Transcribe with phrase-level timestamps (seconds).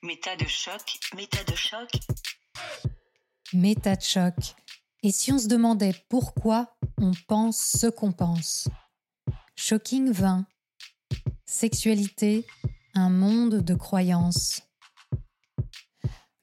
[0.00, 1.90] Méta de choc, méta de choc.
[3.52, 4.34] Méta de choc.
[5.02, 8.68] Et si on se demandait pourquoi on pense ce qu'on pense?
[9.56, 10.46] Shocking 20.
[11.46, 12.46] Sexualité,
[12.94, 14.62] un monde de croyances.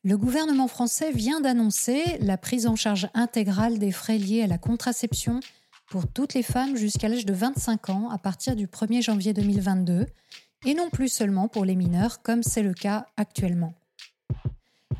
[0.04, 4.58] Le gouvernement français vient d'annoncer la prise en charge intégrale des frais liés à la
[4.58, 5.40] contraception
[5.88, 10.08] pour toutes les femmes jusqu'à l'âge de 25 ans à partir du 1er janvier 2022
[10.66, 13.74] et non plus seulement pour les mineurs comme c'est le cas actuellement.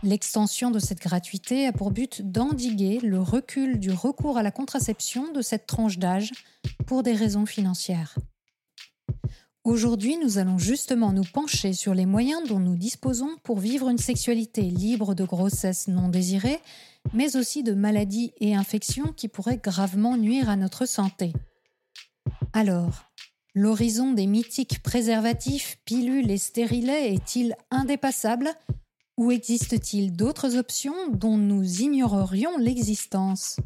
[0.04, 5.32] L'extension de cette gratuité a pour but d'endiguer le recul du recours à la contraception
[5.32, 6.32] de cette tranche d'âge
[6.86, 8.16] pour des raisons financières.
[9.64, 13.98] Aujourd'hui, nous allons justement nous pencher sur les moyens dont nous disposons pour vivre une
[13.98, 16.60] sexualité libre de grossesse non désirée,
[17.14, 21.34] mais aussi de maladies et infections qui pourraient gravement nuire à notre santé.
[22.54, 23.10] Alors,
[23.56, 28.50] l'horizon des mythiques préservatifs, pilules et stérilets est-il indépassable?
[29.18, 33.58] Ou existe-t-il d'autres options dont nous ignorerions l'existence?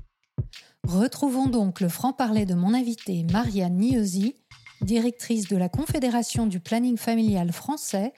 [0.87, 4.35] Retrouvons donc le franc-parler de mon invité Marianne Niosi,
[4.81, 8.13] directrice de la Confédération du planning familial français,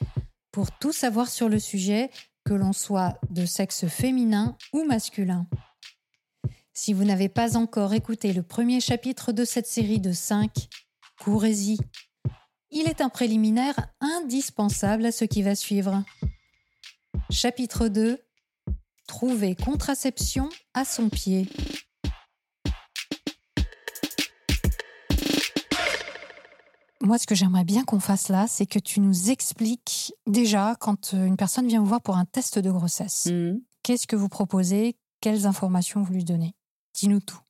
[0.52, 2.12] pour tout savoir sur le sujet,
[2.44, 5.48] que l'on soit de sexe féminin ou masculin.
[6.74, 10.50] Si vous n'avez pas encore écouté le premier chapitre de cette série de 5,
[11.22, 11.78] courez-y.
[12.72, 16.04] Il est un préliminaire indispensable à ce qui va suivre.
[17.30, 18.20] Chapitre 2
[19.08, 21.48] Trouver contraception à son pied.
[27.02, 31.14] Moi, ce que j'aimerais bien qu'on fasse là, c'est que tu nous expliques déjà quand
[31.14, 33.26] euh, une personne vient vous voir pour un test de grossesse.
[33.26, 33.60] Mmh.
[33.84, 34.96] Qu'est-ce que vous proposez?
[35.20, 36.56] Quelles informations vous lui donnez?
[36.94, 37.42] Dis-nous tout.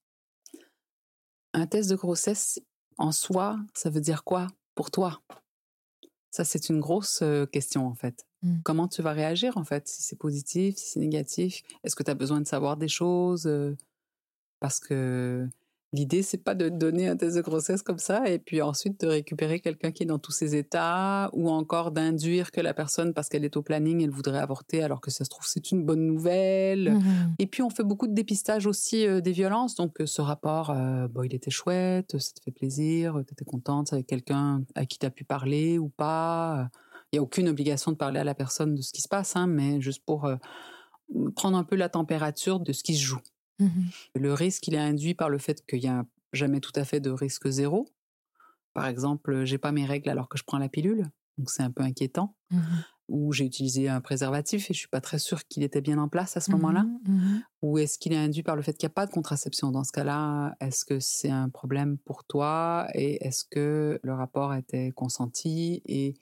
[1.53, 2.59] Un test de grossesse,
[3.02, 5.22] en soi, ça veut dire quoi pour toi?
[6.30, 8.26] Ça, c'est une grosse question, en fait.
[8.42, 8.60] Mm.
[8.64, 11.62] Comment tu vas réagir, en fait Si c'est positif, si c'est négatif?
[11.84, 13.50] Est-ce que tu as besoin de savoir des choses
[14.60, 15.48] Parce que
[15.94, 19.08] l'idée, c'est pas de donner un test de grossesse comme ça et puis ensuite de
[19.08, 23.30] récupérer quelqu'un qui est dans tous ses états ou encore d'induire que la personne, parce
[23.30, 26.06] qu'elle est au planning, elle voudrait avorter alors que ça se trouve, c'est une bonne
[26.06, 26.94] nouvelle.
[26.94, 27.36] Mhm.
[27.40, 29.76] Et puis on fait beaucoup de dépistage aussi euh, des violences.
[29.76, 33.46] Donc euh, ce rapport, euh, bon, il était chouette, ça te fait plaisir, tu étais
[33.46, 36.70] contente avec quelqu'un à qui tu as pu parler ou pas.
[37.12, 39.36] Il n'y a aucune obligation de parler à la personne de ce qui se passe,
[39.36, 40.38] hein, mais juste pour euh,
[41.36, 43.20] prendre un peu la température de ce qui se joue.
[43.60, 43.92] Mhm.
[44.16, 47.00] Le risque, il est induit par le fait qu'il n'y a jamais tout à fait
[47.00, 47.88] de risque zéro.
[48.73, 51.72] Par exemple, j'ai pas mes règles alors que je prends la pilule, donc c'est un
[51.72, 52.36] peu inquiétant.
[52.52, 52.84] Mhm.
[53.10, 56.08] Ou j'ai utilisé un préservatif et je suis pas très sûre qu'il était bien en
[56.08, 56.86] place à ce moment-là.
[57.06, 57.44] Mhm.
[57.61, 59.84] Ou est-ce qu'il est induit par le fait qu'il n'y a pas de contraception Dans
[59.84, 62.88] ce cas-là, est-ce que c'est un problème pour toi?
[62.94, 65.82] Et est-ce que le rapport était consenti?
[65.86, 66.14] Et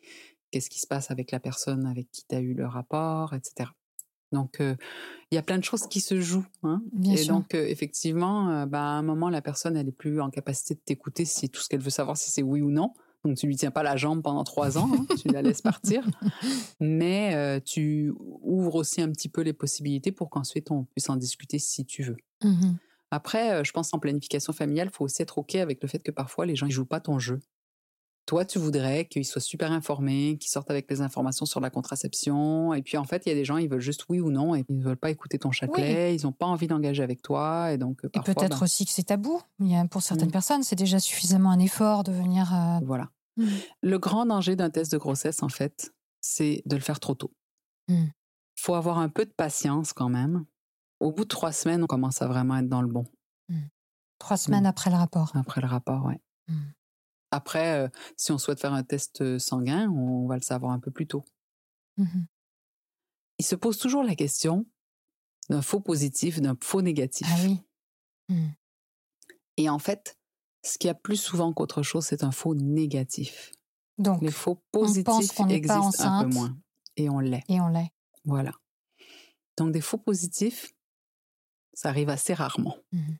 [0.51, 3.71] qu'est-ce qui se passe avec la personne avec qui tu as eu le rapport, etc.
[4.31, 4.75] Donc, euh,
[5.31, 6.45] il y a plein de choses qui se jouent.
[6.63, 7.33] Hein Bien et sûr.
[7.33, 10.75] donc, euh, effectivement, euh, bah, à un moment, la personne, elle est plus en capacité
[10.75, 12.93] de t'écouter si tout ce qu'elle veut savoir, si c'est oui ou non.
[13.25, 16.07] Donc, tu lui tiens pas la jambe pendant trois ans, hein, tu la laisses partir.
[16.79, 21.59] Mais tu ouvres aussi un petit peu les possibilités pour qu'ensuite on puisse en discuter
[21.59, 22.17] si tu veux.
[22.43, 22.77] Mhm.
[23.11, 26.11] Après, je pense en planification familiale, il faut aussi être OK avec le fait que
[26.11, 27.41] parfois les gens ne jouent pas ton jeu.
[28.29, 32.75] Toi, tu voudrais qu'ils soient super informés, qu'ils sortent avec les informations sur la contraception.
[32.75, 34.53] Et puis, en fait, il y a des gens, ils veulent juste oui ou non
[34.53, 36.15] et ils ne veulent pas écouter ton chapelet.
[36.15, 37.71] Ils n'ont pas envie d'engager avec toi.
[37.71, 39.41] Et donc, Et peut-être ben, aussi que c'est tabou.
[39.59, 40.31] Il y a, pour certaines Mm.
[40.31, 42.53] personnes, c'est déjà suffisamment un effort de venir.
[42.53, 43.09] euh, voilà.
[43.37, 43.47] Mm.
[43.81, 45.91] Le grand danger d'un test de grossesse, en fait,
[46.21, 47.31] c'est de le faire trop tôt.
[47.87, 48.09] Mm.
[48.55, 50.45] faut avoir un peu de patience quand même.
[50.99, 53.05] Au bout de trois semaines, on commence à vraiment être dans le bon.
[54.19, 55.31] trois semaines après le rapport.
[55.33, 56.21] Après le rapport, ouais.
[57.31, 60.91] Après, euh, si on souhaite faire un test sanguin, on va le savoir un peu
[60.91, 61.25] plus tôt.
[61.97, 62.25] Mhm.
[63.39, 64.65] Il se pose toujours la question
[65.49, 67.27] d'un faux positif, d'un faux négatif.
[67.29, 67.59] Ah oui.
[68.29, 68.49] Mm.
[69.57, 70.17] Et en fait,
[70.63, 73.51] ce qu'il y a plus souvent qu'autre chose, c'est un faux négatif.
[73.97, 76.57] Donc, Les faux pense positifs n'est pas existent un peu moins.
[76.95, 77.43] Et on l'est.
[77.47, 77.91] et on l'est.
[78.25, 78.53] Voilà.
[79.57, 80.73] Donc des faux positifs,
[81.73, 82.77] ça arrive assez rarement.
[82.91, 83.17] Mhm.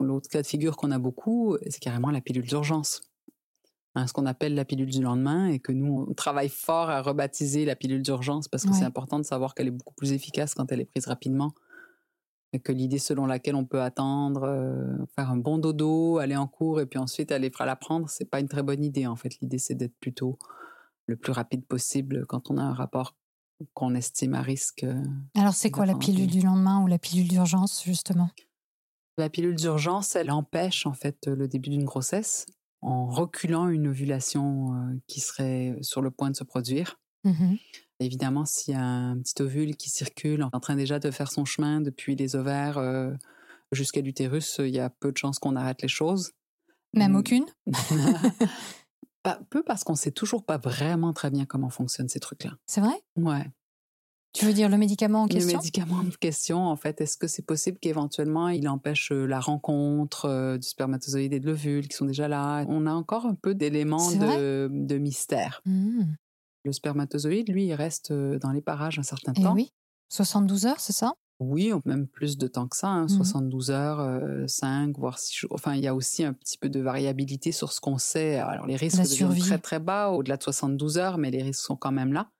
[0.00, 3.00] L'autre cas de figure qu'on a beaucoup, c'est carrément la pilule d'urgence.
[3.94, 7.02] Hein, ce qu'on appelle la pilule du lendemain et que nous, on travaille fort à
[7.02, 8.76] rebaptiser la pilule d'urgence parce que Ouais.
[8.78, 11.52] c'est important de savoir qu'elle est beaucoup plus efficace quand elle est prise rapidement.
[12.54, 16.46] Et que l'idée selon laquelle on peut attendre, euh, faire un bon dodo, aller en
[16.46, 19.06] cours et puis ensuite aller la prendre, c'est pas une très bonne idée.
[19.06, 20.38] En fait, l'idée c'est d'être plutôt
[21.06, 23.14] le plus rapide possible quand on a un rapport
[23.74, 24.84] qu'on estime à risque.
[24.84, 25.02] euh,
[25.36, 28.30] Alors, c'est quoi la pilule du lendemain ou la pilule d'urgence, justement?
[29.18, 32.46] La pilule d'urgence, elle empêche en fait le début d'une grossesse
[32.82, 36.98] en reculant une ovulation qui serait sur le point de se produire.
[37.24, 37.56] Mhm.
[38.00, 41.44] Évidemment, s'il y a un petit ovule qui circule en train déjà de faire son
[41.44, 42.80] chemin depuis les ovaires
[43.70, 46.32] jusqu'à l'utérus, il y a peu de chances qu'on arrête les choses.
[46.94, 47.16] Même Mm.
[47.16, 47.46] aucune?
[49.22, 52.56] Pas- peu parce qu'on sait toujours pas vraiment très bien comment fonctionnent ces trucs-là.
[52.66, 53.00] C'est vrai?
[53.16, 53.46] Ouais.
[54.32, 55.58] Tu veux dire le médicament en Le question?
[55.58, 60.24] médicament en question, en fait, est-ce que c'est possible qu'éventuellement il empêche euh, la rencontre
[60.24, 62.64] euh, du spermatozoïde et de l'ovule qui sont déjà là?
[62.68, 65.60] On a encore un peu d'éléments de, de mystère.
[65.66, 66.16] Mhm.
[66.64, 69.54] Le spermatozoïde, lui, il reste euh, dans les parages un certain Eh temps.
[69.54, 69.70] oui.
[70.08, 71.12] 72 heures, c'est ça?
[71.40, 73.08] Oui, ou même plus de temps que ça, hein, Mhm.
[73.08, 75.50] 72 heures, euh, 5, voire 6 jours.
[75.52, 78.36] Enfin, il y a aussi un petit peu de variabilité sur ce qu'on sait.
[78.36, 79.40] Alors, les risques survie.
[79.40, 82.30] très, très bas au-delà de 72 heures, mais les risques sont quand même là.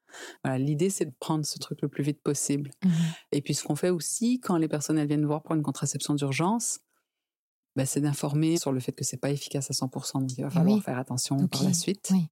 [0.44, 2.70] Voilà, L'idée, c'est de prendre ce truc le plus vite possible.
[2.84, 2.92] Mhm.
[3.32, 6.14] Et puis, ce qu'on fait aussi, quand les personnes elles viennent voir pour une contraception
[6.14, 6.80] d'urgence,
[7.76, 10.50] ben, c'est d'informer sur le fait que c'est pas efficace à 100%, donc il va
[10.50, 10.82] falloir oui.
[10.82, 12.08] faire attention par la suite.
[12.12, 12.26] oui.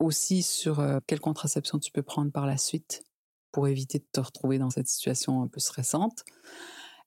[0.00, 3.04] Aussi sur euh, quelle contraception tu peux prendre par la suite
[3.52, 6.24] pour éviter de te retrouver dans cette situation un peu stressante.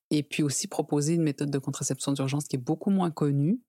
[0.09, 3.61] Et puis aussi proposer une méthode de contraception d'urgence qui est beaucoup moins connue,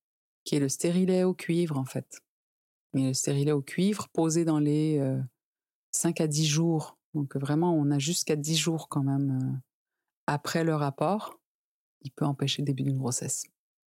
[0.45, 2.21] qui est le stérilet au cuivre en fait.
[2.93, 5.21] Mais le stérilet au cuivre posé dans les euh,
[5.99, 6.99] 5 à 10 jours.
[7.15, 9.61] Donc vraiment, on a jusqu'à 10 jours quand même
[10.27, 11.41] après le rapport.
[12.03, 13.45] Il peut empêcher le début d'une grossesse.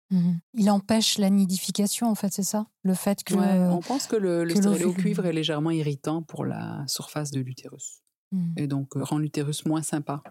[0.09, 0.39] Mhm.
[0.55, 2.67] Il empêche la nidification, en fait, c'est ça?
[2.83, 3.33] Le fait que.
[3.35, 7.39] Ouais, on pense que le, que au cuivre est légèrement irritant pour la surface de
[7.39, 8.01] l'utérus.
[8.31, 8.53] Mhm.
[8.57, 10.21] Et donc euh, rend l'utérus moins sympa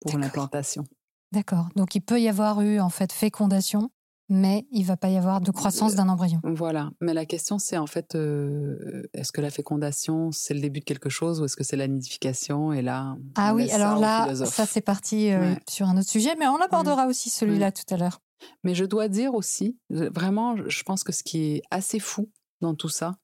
[0.00, 0.84] pour l'implantation.
[1.32, 1.68] D'accord.
[1.74, 3.90] Donc il peut y avoir eu, en fait, fécondation,
[4.28, 6.40] mais il va pas y avoir de croissance Euh, d'un embryon.
[6.44, 6.90] Voilà.
[7.00, 10.84] Mais la question, c'est en fait, euh, est-ce que la fécondation, c'est le début de
[10.84, 14.54] quelque chose ou est-ce que c'est la nidification Et là, Ah oui, alors là, philosophes.
[14.54, 15.58] ça c'est parti euh, Ouais.
[15.68, 18.20] sur un autre sujet, mais on abordera aussi celui-là tout à l'heure.
[18.62, 22.30] Mais je dois dire aussi, vraiment, je- pense que ce qui est assez fou
[22.60, 23.16] dans tout ça,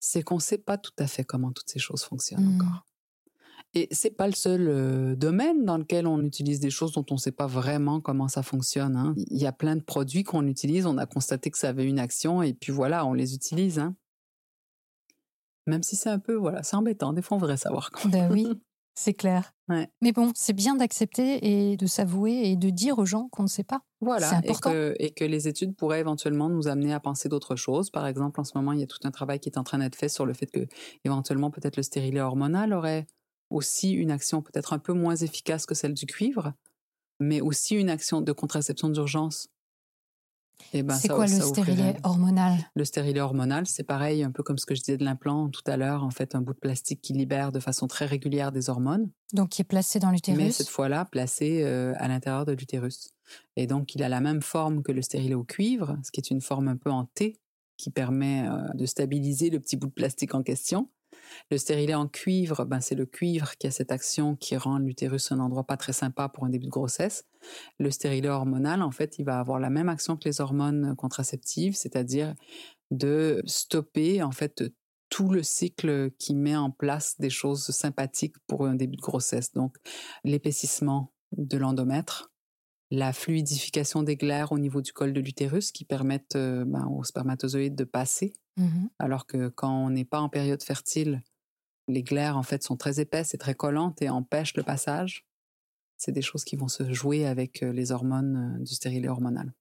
[0.00, 2.60] c'est qu'on ne sait pas tout à fait comment toutes ces choses fonctionnent Mhm.
[2.60, 2.84] encore.
[3.74, 7.14] Et c'est pas le seul euh, domaine dans lequel on utilise des choses dont on
[7.14, 8.96] ne sait pas vraiment comment ça fonctionne.
[8.96, 9.14] hein.
[9.16, 11.98] Il y a plein de produits qu'on utilise, on a constaté que ça avait une
[11.98, 13.78] action et puis voilà, on les utilise.
[13.78, 13.96] hein.
[15.66, 17.12] Même si c'est un peu, voilà, c'est embêtant.
[17.12, 18.12] Des fois, on voudrait savoir comment.
[18.12, 18.48] Ben oui,
[18.94, 19.54] c'est clair.
[19.68, 19.88] Ouais.
[20.02, 23.48] Mais bon, c'est bien d'accepter et de s'avouer et de dire aux gens qu'on ne
[23.48, 23.80] sait pas.
[24.00, 27.88] Voilà, et que, et que les études pourraient éventuellement nous amener à penser d'autres choses.
[27.90, 29.78] Par exemple, en ce moment, il y a tout un travail qui est en train
[29.78, 30.66] d'être fait sur le fait que,
[31.04, 33.06] éventuellement, peut-être le stérilet hormonal aurait
[33.52, 36.52] aussi une action peut-être un peu moins efficace que celle du cuivre,
[37.20, 39.48] mais aussi une action de contraception d'urgence.
[40.72, 42.54] Et ben, c'est quoi le stérilet hormonal?
[42.74, 45.62] Le stérilet hormonal, c'est pareil, un peu comme ce que je disais de l'implant tout
[45.66, 48.70] à l'heure, en fait, un bout de plastique qui libère de façon très régulière des
[48.70, 50.54] hormones Donc qui est placé dans mais l'utérus?
[50.54, 53.10] cette fois-là placé euh, à l'intérieur de l'utérus.
[53.56, 56.30] Et donc, il a la même forme que le stérilet au cuivre, ce qui est
[56.30, 57.40] une forme un peu en T,
[57.76, 60.88] qui permet euh, de stabiliser le petit bout de plastique en question.
[61.50, 65.32] Le stérilet en cuivre, ben, c'est le cuivre qui a cette action qui rend l'utérus
[65.32, 67.24] un endroit pas très sympa pour un début de grossesse.
[67.78, 71.74] Le stérilet hormonal, en fait, il va avoir la même action que les hormones contraceptives,
[71.74, 72.34] c'est-à-dire
[72.90, 74.62] de stopper, en fait,
[75.08, 79.52] tout le cycle qui met en place des choses sympathiques pour un début de grossesse.
[79.52, 79.76] Donc,
[80.24, 82.31] l'épaississement de l'endomètre,
[82.94, 87.04] la fluidification des glaires au niveau du col de l'utérus qui permettent euh, ben, aux
[87.04, 88.90] spermatozoïdes de passer, Mhm.
[88.98, 91.22] alors que quand on n'est pas en période fertile,
[91.88, 95.26] les glaires en fait sont très épaisses et très collantes et empêchent le passage.
[95.96, 99.54] C'est des choses qui vont se jouer avec euh, les hormones euh, du stérilet hormonal.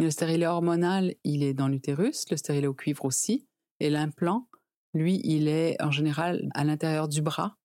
[0.00, 3.46] Le stérilet hormonal, il est dans l'utérus, le stérilet au cuivre aussi,
[3.78, 4.48] et l'implant,
[4.94, 7.56] lui, il est en général à l'intérieur du bras.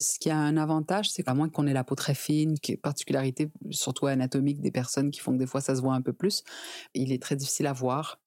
[0.00, 2.72] Ce qui a un avantage, c'est qu'à moins qu'on ait la peau très fine, qui
[2.72, 6.02] est particularité surtout anatomique des personnes qui font que des fois ça se voit un
[6.02, 6.42] peu plus,
[6.94, 8.20] il est très difficile à voir.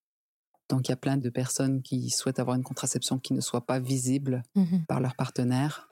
[0.69, 3.65] Donc il y a plein de personnes qui souhaitent avoir une contraception qui ne soit
[3.67, 4.85] pas visible Mhm.
[4.88, 5.89] par leur partenaire.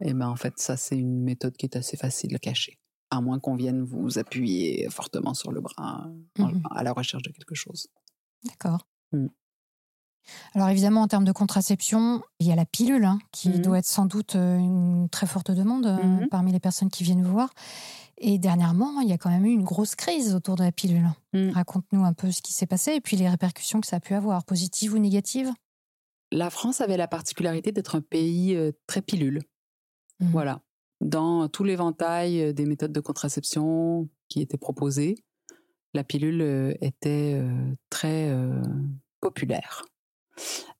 [0.00, 2.78] Et ben en fait, ça c'est une méthode qui est assez facile à cacher.
[3.10, 6.62] À moins qu'on vienne vous appuyer fortement sur le bras Mhm.
[6.70, 7.88] à la recherche de quelque chose.
[8.44, 8.86] D'accord.
[9.12, 9.28] Mm.
[10.54, 13.62] Alors évidemment, en termes de contraception, il y a la pilule, hein, qui Mhm.
[13.62, 16.28] doit être sans doute euh, une très forte demande euh, Mhm.
[16.28, 17.50] parmi les personnes qui viennent vous voir.
[18.18, 21.10] Et dernièrement, il y a quand même eu une grosse crise autour de la pilule.
[21.34, 21.50] Mm.
[21.50, 24.14] Raconte-nous un peu ce qui s'est passé et puis les répercussions que ça a pu
[24.14, 25.52] avoir, positives ou négatives.
[26.32, 29.42] La France avait la particularité d'être un pays euh, très pilule.
[30.20, 30.62] Voilà.
[31.02, 35.16] Dans tout l'éventail euh, des méthodes de contraception qui étaient proposées,
[35.92, 37.42] la pilule était
[37.90, 38.30] très
[39.20, 39.84] populaire.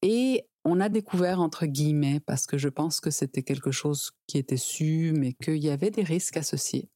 [0.03, 4.39] Et on a découvert, entre guillemets, parce que je pense que c'était quelque chose qui
[4.39, 6.91] était su, mais qu'il y avait des risques associés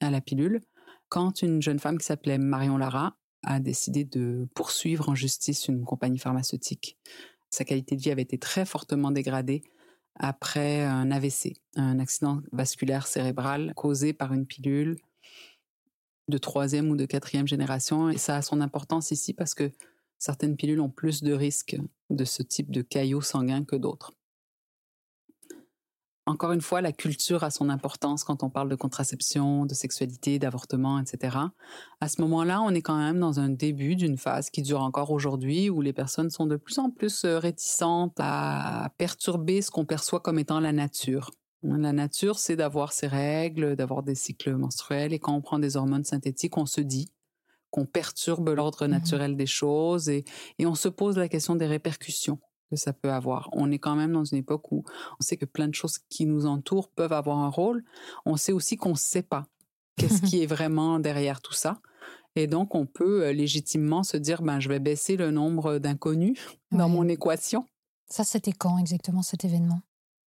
[0.00, 0.60] à la pilule,
[1.08, 5.84] quand une jeune femme qui s'appelait Marion Lara a décidé de poursuivre en justice une
[5.84, 6.98] compagnie pharmaceutique.
[7.50, 9.62] Sa qualité de vie avait été très fortement dégradée
[10.16, 14.96] après un AVC, un accident vasculaire cérébral causé par une pilule
[16.28, 18.08] de troisième ou de quatrième génération.
[18.10, 19.70] Et ça a son importance ici parce que
[20.18, 21.76] certaines pilules ont plus de risques
[22.10, 24.12] de ce type de caillot sanguin que d'autres.
[26.26, 30.38] Encore une fois, la culture a son importance quand on parle de contraception, de sexualité,
[30.38, 31.36] d'avortement, etc.
[32.00, 35.10] À ce moment-là, on est quand même dans un début d'une phase qui dure encore
[35.10, 39.84] aujourd'hui où les personnes sont de plus en plus euh, réticentes à perturber ce qu'on
[39.84, 41.30] perçoit comme étant la nature.
[41.62, 45.76] La nature, c'est d'avoir ses règles, d'avoir des cycles menstruels et quand on prend des
[45.76, 47.10] hormones synthétiques, on se dit
[47.74, 50.24] qu'on perturbe l'ordre mmh naturel des choses et,
[50.60, 52.38] et on se pose la question des répercussions
[52.70, 53.48] que ça peut avoir.
[53.50, 54.84] On est quand même dans une époque où
[55.18, 57.82] on sait que plein de choses qui nous entourent peuvent avoir un rôle.
[58.26, 59.48] On sait aussi qu'on ne sait pas
[59.96, 61.80] qu'est-ce qui est vraiment derrière tout ça.
[62.36, 66.38] Et donc, on peut euh, légitimement se dire, ben, je vais baisser le nombre d'inconnus
[66.70, 67.66] dans mon équation.
[68.08, 69.80] Ça, c'était quand exactement cet événement?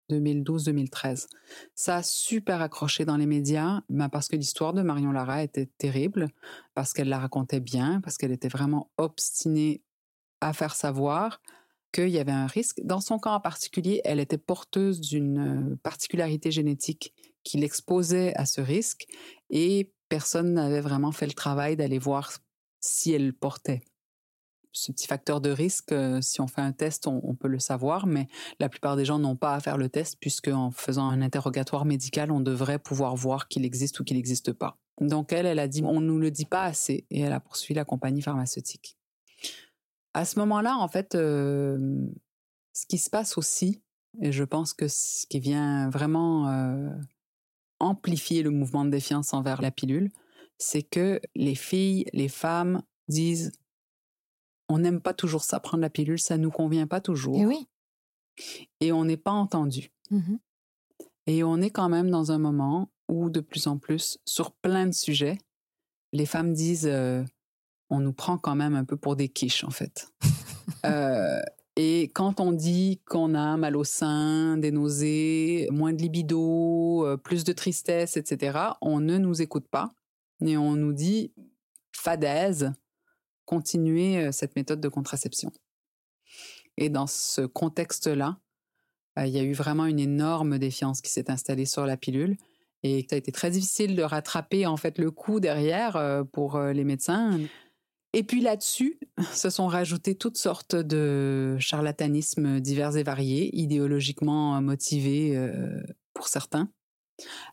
[0.10, 1.28] 2012-2013.
[1.76, 5.68] Ça a super accroché dans les médias ben parce que l'histoire de Marion Lara était
[5.78, 6.28] terrible,
[6.74, 9.82] parce qu'elle la racontait bien, parce qu'elle était vraiment obstinée
[10.42, 11.42] à faire savoir,
[11.92, 12.82] qu'il y avait un risque.
[12.84, 18.46] Dans son cas en particulier, elle était porteuse d'une euh, particularité génétique qui l'exposait à
[18.46, 19.06] ce risque
[19.50, 22.34] et personne n'avait vraiment fait le travail d'aller voir
[22.80, 23.82] si elle portait
[24.72, 28.06] ce petit facteur de risque, euh, si on fait un test, on, peut le savoir,
[28.06, 28.28] mais
[28.60, 31.86] la plupart des gens n'ont pas à faire le test puisque en faisant un interrogatoire
[31.86, 34.78] médical, on devrait pouvoir voir qu'il existe ou qu'il n'existe pas.
[35.02, 37.76] Donc elle, elle a dit, on nous le dit pas assez, et elle a poursuivi
[37.76, 38.98] la compagnie pharmaceutique.
[40.14, 43.84] À ce moment-là, en fait, ce qui se passe aussi,
[44.22, 46.98] et je pense que ce qui vient vraiment
[47.80, 50.10] amplifier le mouvement de défiance envers la pilule,
[50.58, 53.52] c'est que les filles, les femmes disent
[54.70, 57.38] on n'aime pas toujours ça, prendre la pilule, ça nous convient pas toujours.
[57.38, 57.68] Et oui.
[58.82, 59.92] Et on n'est pas entendu.
[60.12, 60.38] Mmh
[61.30, 64.86] et on est quand même dans un moment où de plus en plus, sur plein
[64.86, 65.38] de sujets,
[66.14, 66.90] les femmes disent
[67.90, 70.10] on nous prend quand même un peu pour des quiches, en fait.
[70.86, 71.42] Euh,
[71.76, 77.18] et quand on dit qu'on a mal au sein, des nausées, moins de libido, euh,
[77.18, 79.94] plus de tristesse, etc., on ne nous écoute pas
[80.46, 81.34] et on nous dit
[81.94, 82.74] fadaise,
[83.48, 85.52] continuez euh, cette méthode de contraception.
[86.78, 88.38] Et dans ce contexte-là,
[89.20, 92.38] il y a eu vraiment une énorme défiance qui s'est installée sur la pilule
[92.84, 96.84] et ça a été très difficile de rattraper en fait le coup derrière pour les
[96.84, 97.40] médecins.
[98.14, 99.00] Et puis là-dessus,
[99.34, 106.70] se sont rajoutés toutes sortes de charlatanismes divers et variés, idéologiquement motivés euh, pour certains.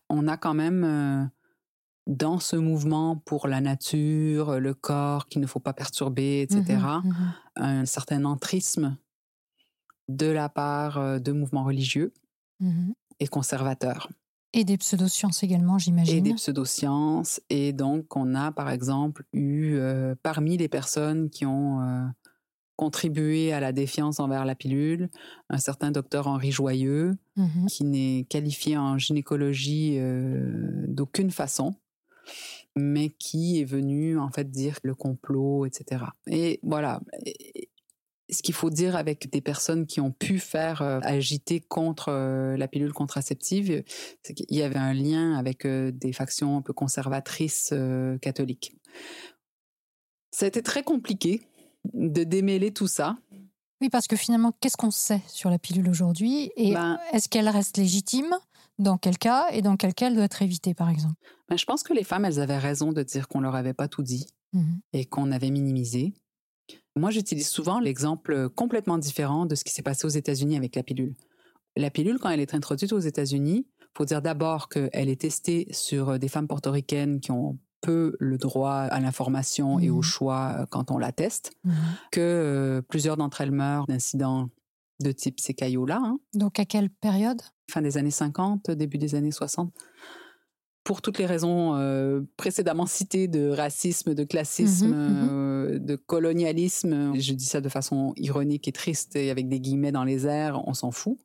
[0.08, 1.24] On a quand même euh,
[2.06, 6.62] dans ce mouvement pour la nature, le corps qu'il ne faut pas perturber, etc.,
[7.02, 8.96] mmh mmh un certain entrisme
[10.08, 12.12] de la part euh, de mouvements religieux
[12.60, 14.08] mmh et conservateurs.
[14.56, 16.16] Et des pseudosciences également, j'imagine.
[16.16, 17.40] Et des pseudosciences.
[17.50, 22.06] Et donc, on a par exemple eu, euh, parmi les personnes qui ont euh,
[22.76, 25.10] contribué à la défiance envers la pilule,
[25.50, 27.16] un certain docteur Henri Joyeux,
[27.68, 31.74] qui n'est qualifié en gynécologie euh, d'aucune façon
[32.76, 36.04] mais qui est venu en fait dire le complot, etc.
[36.26, 37.00] Et voilà
[38.30, 42.56] ce qu'il faut dire avec des personnes qui ont pu faire euh, agiter contre euh,
[42.56, 43.82] la pilule contraceptive,
[44.22, 47.72] c'est qu'il y avait un lien avec euh, des factions un peu conservatrices
[48.20, 48.76] catholiques.
[50.30, 51.42] Ça a été très compliqué
[51.92, 53.16] de démêler tout ça.
[53.80, 56.50] Oui, parce que finalement, qu'est-ce qu'on sait sur la pilule aujourd'hui?
[56.56, 58.34] Et ben est-ce qu'elle reste légitime?
[58.78, 61.14] Dans quel cas et dans quel cas elle doit être évitée, par exemple
[61.48, 63.88] ben, Je pense que les femmes, elles avaient raison de dire qu'on leur avait pas
[63.88, 66.14] tout dit mmh et qu'on avait minimisé.
[66.96, 70.84] Moi, j'utilise souvent l'exemple complètement différent de ce qui s'est passé aux États-Unis avec la
[70.84, 71.16] pilule.
[71.76, 73.66] La pilule, quand elle est introduite aux États-Unis,
[73.96, 78.72] faut dire d'abord qu'elle est testée sur des femmes portoricaines qui ont peu le droit
[78.76, 80.02] à l'information et au mmh.
[80.02, 81.72] choix euh, quand on la teste, mmh.
[82.12, 84.48] que euh, plusieurs d'entre elles meurent d'incidents
[85.04, 86.00] de type ces caillots-là.
[86.02, 86.18] Hein.
[86.34, 87.40] Donc à quelle période?
[87.70, 89.72] Fin des années 50, début des années 60
[90.84, 95.96] pour toutes les raisons euh, précédemment citées de racisme, de classisme, mmh mmh euh, de
[95.96, 100.26] colonialisme, je dis ça de façon ironique et triste et avec des guillemets dans les
[100.26, 101.18] airs, on s'en fout.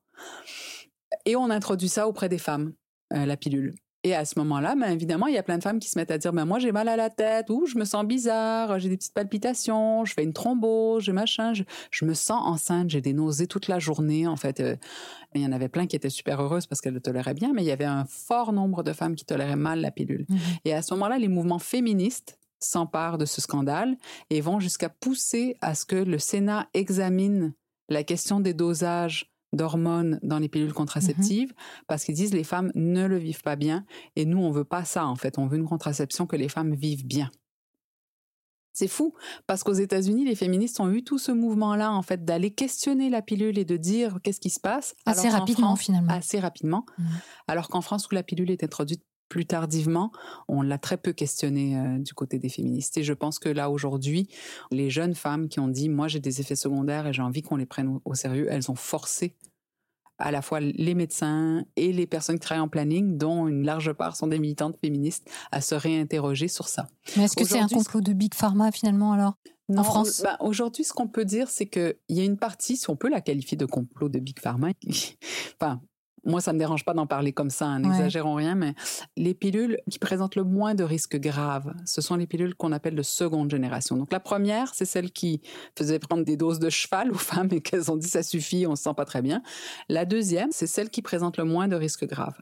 [1.26, 2.74] Et on introduit ça auprès des femmes,
[3.14, 3.76] euh, la pilule.
[4.04, 6.12] Et à ce moment-là, ben évidemment, il y a plein de femmes qui se mettent
[6.12, 8.88] à dire ben moi j'ai mal à la tête ou je me sens bizarre, j'ai
[8.88, 13.12] des petites palpitations, je fais une thrombose, j'ai machin, je, me sens enceinte, j'ai des
[13.12, 14.62] nausées toute la journée en fait.
[14.62, 14.78] Euh,
[15.36, 17.62] il y en avait plein qui étaient super heureuses parce qu'elles le toléraient bien, mais
[17.62, 20.26] il y avait un fort nombre de femmes qui toléraient mal la pilule.
[20.30, 23.98] Mmh et à ce moment-là, les mouvements féministes s'emparent de ce scandale
[24.30, 27.54] et vont jusqu'à pousser à ce que le Sénat examine
[27.90, 31.54] la question des dosages d'hormones dans les pilules contraceptives
[31.88, 34.86] parce qu'ils disent les femmes ne le vivent pas bien et nous on veut pas
[34.86, 37.32] ça en fait, on veut une contraception que les femmes vivent bien.
[38.72, 39.14] C'est fou
[39.46, 43.22] parce qu'aux États-Unis, les féministes ont eu tout ce mouvement-là en fait d'aller questionner la
[43.22, 46.14] pilule et de dire qu'est-ce qui se passe assez alors rapidement France- finalement.
[46.14, 46.86] assez rapidement.
[46.98, 47.08] Mhm.
[47.48, 50.12] Alors qu'en France, où la pilule est introduite plus tardivement,
[50.48, 52.98] on l'a très peu questionné euh, du côté des féministes.
[52.98, 54.28] Et je pense que là, aujourd'hui,
[54.72, 57.56] les jeunes femmes qui ont dit, moi, j'ai des effets secondaires et j'ai envie qu'on
[57.56, 59.36] les prenne au, sérieux, elles ont forcé
[60.18, 63.94] à la fois les médecins et les personnes qui travaillent en planning, dont une large
[63.94, 66.90] part sont des militantes féministes, à se réinterroger sur ça.
[67.16, 69.36] Mais est-ce que c'est un complot de Big Pharma finalement alors
[69.70, 70.22] Non, France?
[70.22, 73.08] bah, Aujourd'hui, ce qu'on peut dire, c'est qu'il y a une partie, si on peut
[73.08, 74.72] la qualifier de complot de Big Pharma,
[75.62, 75.80] enfin,
[76.26, 77.90] moi, ça me dérange pas d'en parler comme ça, hein, Ouais.
[77.90, 78.74] n'exagérons rien, mais
[79.18, 82.96] les pilules qui présentent le moins de risques graves, ce sont les pilules qu'on appelle
[82.96, 83.96] de seconde génération.
[83.98, 85.42] Donc, la première, c'est celle qui
[85.78, 88.76] faisait prendre des doses de cheval aux femmes et qu'elles ont dit ça suffit, on
[88.76, 89.42] se sent pas très bien.
[89.88, 92.38] La deuxième, c'est celle qui présente le moins de risques graves.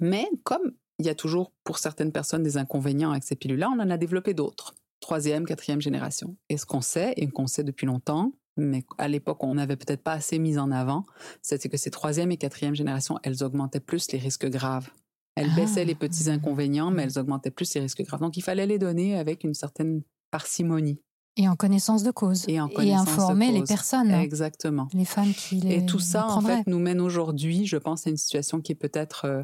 [0.00, 3.80] Mais comme il y a toujours pour certaines personnes des inconvénients avec ces pilules-là, on
[3.80, 4.74] en a développé d'autres.
[5.00, 6.36] Troisième, quatrième génération.
[6.48, 10.02] Et ce qu'on sait, et qu'on sait depuis longtemps, mais à l'époque, on n'avait peut-être
[10.02, 11.04] pas assez mis en avant,
[11.42, 14.88] c'était que ces troisième et quatrième générations, elles augmentaient plus les risques graves.
[15.36, 15.56] Elles Ah.
[15.56, 18.20] baissaient les petits inconvénients, mais elles augmentaient plus les risques graves.
[18.20, 21.00] Donc, il fallait les donner avec une certaine parcimonie
[21.36, 22.44] Et en connaissance de cause.
[22.48, 24.86] et en de informer les personnes, hein, Exactement.
[24.92, 28.10] les femmes qui les Et tout ça, en fait, nous mène aujourd'hui, je pense, à
[28.10, 29.42] une situation qui est peut-être euh,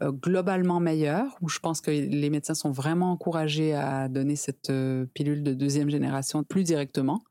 [0.00, 5.04] globalement meilleure, où je pense que les médecins sont vraiment encouragés à donner cette euh,
[5.14, 7.22] pilule de deuxième génération plus directement.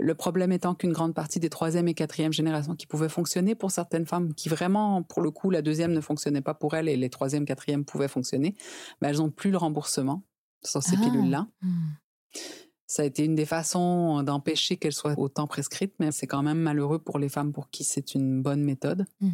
[0.00, 3.70] Le problème étant qu'une grande partie des troisième et quatrième générations qui pouvaient fonctionner pour
[3.70, 6.96] certaines femmes, qui vraiment, pour le coup, la deuxième ne fonctionnait pas pour elles et
[6.96, 8.54] les troisième, quatrième pouvaient fonctionner,
[9.00, 10.22] mais elles n'ont plus le remboursement
[10.64, 11.02] sur ces Ah.
[11.02, 11.46] pilules-là.
[11.60, 11.90] Hmm.
[12.86, 16.58] Ça a été une des façons d'empêcher qu'elles soient autant prescrites, mais c'est quand même
[16.58, 19.06] malheureux pour les femmes pour qui c'est une bonne méthode.
[19.20, 19.32] Mhm.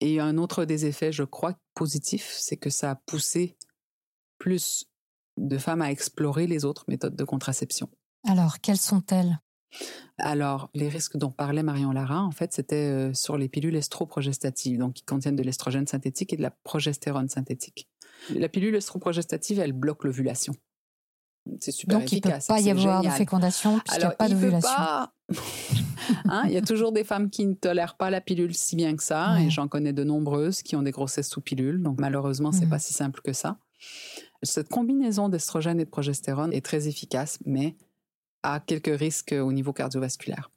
[0.00, 3.56] Et un autre des effets, je crois, positifs, c'est que ça a poussé
[4.38, 4.86] plus
[5.36, 7.88] de femmes à explorer les autres méthodes de contraception.
[8.26, 9.38] Alors, quelles sont-elles?
[10.18, 14.78] Alors, les risques dont parlait Marion Lara, en fait, c'était euh, sur les pilules estroprogestatives,
[14.78, 17.88] donc qui contiennent de l'estrogène synthétique et de la progestérone synthétique.
[18.30, 20.54] La pilule estroprogestative, elle bloque l'ovulation.
[21.60, 22.46] C'est super Donc, il ne peut efficace.
[22.46, 24.68] pas y avoir de fécondation puisqu'il n'y a pas il peut d'ovulation.
[24.76, 25.12] pas-
[26.24, 28.96] Hein, Il y a toujours des femmes qui ne tolèrent pas la pilule si bien
[28.96, 29.44] que ça, Ouais.
[29.46, 31.82] et j'en connais de nombreuses qui ont des grossesses sous pilule.
[31.82, 32.70] Donc malheureusement, c'est Mhm.
[32.70, 33.58] pas si simple que ça.
[34.42, 37.76] Cette combinaison d'estrogène et de progestérone est très efficace, mais
[38.42, 40.50] a quelques risques au niveau cardiovasculaire.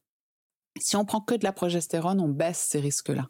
[0.79, 3.29] Si on prend que de la progestérone, on baisse ces risques-là.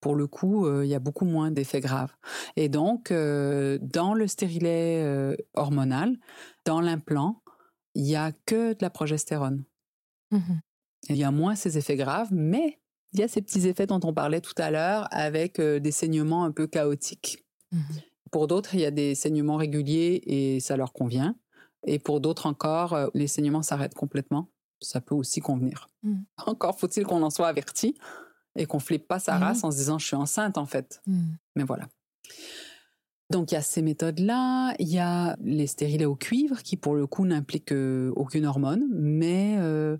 [0.00, 2.14] Pour le coup, euh, il y a beaucoup moins d'effets graves.
[2.56, 6.16] Et donc, euh, dans le stérilet euh, hormonal,
[6.64, 7.42] dans l'implant,
[7.94, 9.64] il y a que de la progestérone.
[10.30, 10.60] Mhm.
[11.08, 12.80] Il y a moins ces effets graves, mais
[13.12, 16.44] il y a ces petits effets dont on parlait tout à l'heure avec des saignements
[16.44, 17.44] un peu chaotiques.
[17.72, 17.80] Mhm.
[18.30, 21.34] Pour d'autres, il y a des saignements réguliers et ça leur convient.
[21.86, 24.50] Et pour d'autres encore, les saignements s'arrêtent complètement.
[24.80, 25.88] Ça peut aussi convenir.
[26.02, 26.24] Mhm.
[26.46, 27.96] Encore faut-il qu'on en soit averti
[28.58, 29.42] et qu'on flippe pas sa oui.
[29.44, 31.00] race en se disant je suis enceinte en fait.
[31.06, 31.36] Mhm.
[31.56, 31.88] Mais voilà.
[33.30, 36.94] Donc il y a ces méthodes-là, il y a les stérilets au cuivre qui pour
[36.94, 39.98] le coup n'impliquent euh, aucune hormone, mais euh,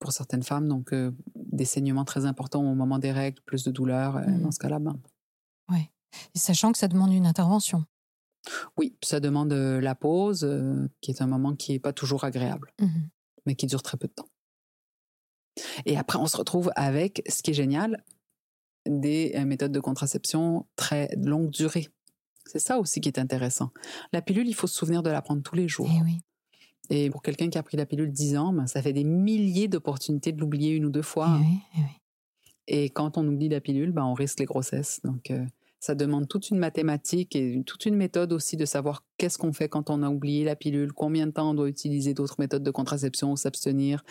[0.00, 3.70] pour certaines femmes, donc euh, des saignements très importants au moment des règles, plus de
[3.70, 4.42] douleur, euh, Mhm.
[4.42, 4.96] dans ce cas-là, ben,
[6.34, 7.84] Et sachant que ça demande une intervention.
[8.78, 10.46] oui, ça demande la pause,
[11.00, 12.72] qui est un moment qui n'est pas toujours agréable,
[13.46, 14.28] mais qui dure très peu de temps.
[15.86, 18.02] Et après, on se retrouve avec, ce qui est génial,
[18.86, 21.88] des euh, méthodes de contraception très longue durée.
[22.46, 23.70] C'est ça aussi qui est intéressant.
[24.12, 25.90] La pilule, il faut se souvenir de la prendre tous les jours.
[25.94, 26.20] Eh oui.
[26.90, 29.68] Et pour quelqu'un qui a pris la pilule 10 ans, ben, ça fait des milliers
[29.68, 31.38] d'opportunités de l'oublier une ou deux fois.
[31.38, 32.00] Eh oui, eh oui.
[32.68, 35.00] Et quand on oublie la pilule, ben, on risque les grossesses.
[35.04, 35.44] Donc, euh,
[35.80, 39.68] ça demande toute une mathématique et toute une méthode aussi de savoir qu'est-ce qu'on fait
[39.68, 42.70] quand on a oublié la pilule, combien de temps on doit utiliser d'autres méthodes de
[42.70, 44.02] contraception ou s'abstenir,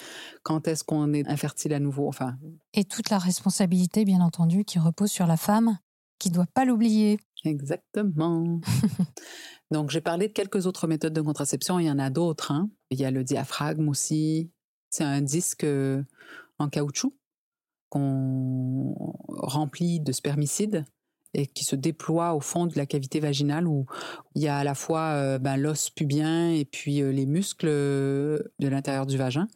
[0.44, 2.08] quand est-ce qu'on est infertile à nouveau.
[2.08, 2.38] Enfin,
[2.74, 5.78] Et toute la responsabilité, bien entendu, qui repose sur la femme,
[6.20, 7.20] qui ne doit pas l'oublier.
[7.44, 8.60] Exactement.
[9.72, 11.80] Donc, j'ai parlé de quelques autres méthodes de contraception.
[11.80, 12.52] Il y en a d'autres.
[12.52, 12.70] hein.
[12.90, 14.50] Il y a le diaphragme aussi.
[14.90, 16.02] C'est un disque euh,
[16.60, 17.14] en caoutchouc
[17.90, 18.94] qu'on
[19.28, 20.86] remplit de spermicide
[21.38, 23.86] et qui se déploie au fond de la cavité vaginale où
[24.36, 27.68] il y a à la fois euh, ben, l'os pubien et puis euh, les muscles
[27.70, 29.48] euh, de l'intérieur du vagin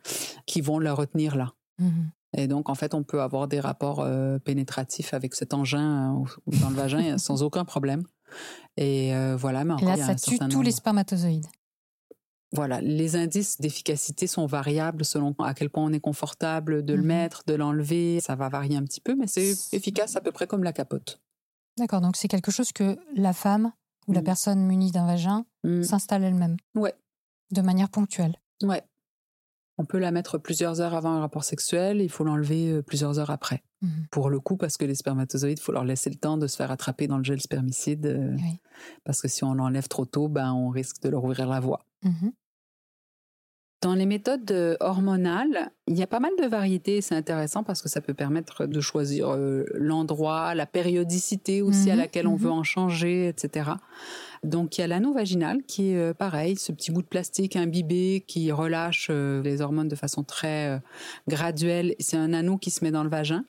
[0.46, 1.54] qui vont le retenir là.
[1.80, 2.12] Mhm.
[2.38, 6.24] Et donc, en fait, on peut avoir des rapports euh, pénétratifs avec cet engin
[6.62, 8.04] dans le vagin sans aucun problème.
[8.78, 11.48] Et voilà, mais Et encore, là, ça tue tous les spermatozoïdes.
[12.54, 17.02] voilà, les indices d'efficacité sont variables selon à quel point on est confortable de le
[17.02, 17.08] Mhm.
[17.08, 18.20] mettre, de l'enlever.
[18.22, 21.20] Ça va varier un petit peu, mais c'est efficace à peu près comme la capote.
[21.78, 23.72] D'accord, donc c'est quelque chose que la femme
[24.08, 24.26] ou la Mm.
[24.26, 25.84] personne munie d'un vagin Mm.
[25.84, 26.58] s'installe elle-même.
[26.76, 26.94] Ouais.
[27.52, 28.36] De manière ponctuelle.
[28.64, 28.82] Ouais.
[29.78, 33.18] On peut la mettre plusieurs heures avant un rapport sexuel, il faut l'enlever euh, plusieurs
[33.20, 33.64] heures après.
[33.82, 34.06] Mhm.
[34.12, 36.56] Pour le coup, parce que les spermatozoïdes, il faut leur laisser le temps de se
[36.56, 38.06] faire attraper dans le gel spermicide.
[38.06, 38.60] euh, Oui.
[39.04, 41.86] Parce que si on l'enlève trop tôt, ben, on risque de leur ouvrir la voie.
[43.84, 43.90] Mhm.
[43.90, 47.02] Dans les méthodes euh, hormonales, il y a pas mal de variétés.
[47.02, 51.94] C'est intéressant parce que ça peut permettre de choisir euh, l'endroit, la périodicité aussi à
[51.94, 52.44] Mhm, laquelle on mhm.
[52.44, 53.72] veut en changer, etc.
[54.44, 57.56] Donc il y a l'anneau vaginal qui est euh, pareil, ce petit bout de plastique
[57.56, 60.82] imbibé qui relâche les hormones de façon très
[61.28, 61.96] graduelle.
[62.00, 63.46] C'est un anneau qui se met dans le vagin.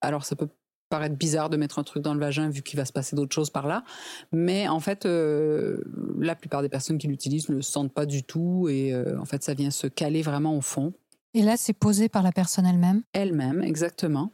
[0.00, 0.48] Alors ça peut
[0.94, 3.34] paraître bizarre de mettre un truc dans le vagin vu qu'il va se passer d'autres
[3.34, 3.82] choses par là,
[4.30, 5.82] mais en fait euh,
[6.20, 9.24] la plupart des personnes qui l'utilisent ne le sentent pas du tout et euh, en
[9.24, 10.92] fait ça vient se caler vraiment au fond
[11.34, 13.02] Et là, c'est posé par la personne elle-même?
[13.12, 14.30] elle-même, exactement.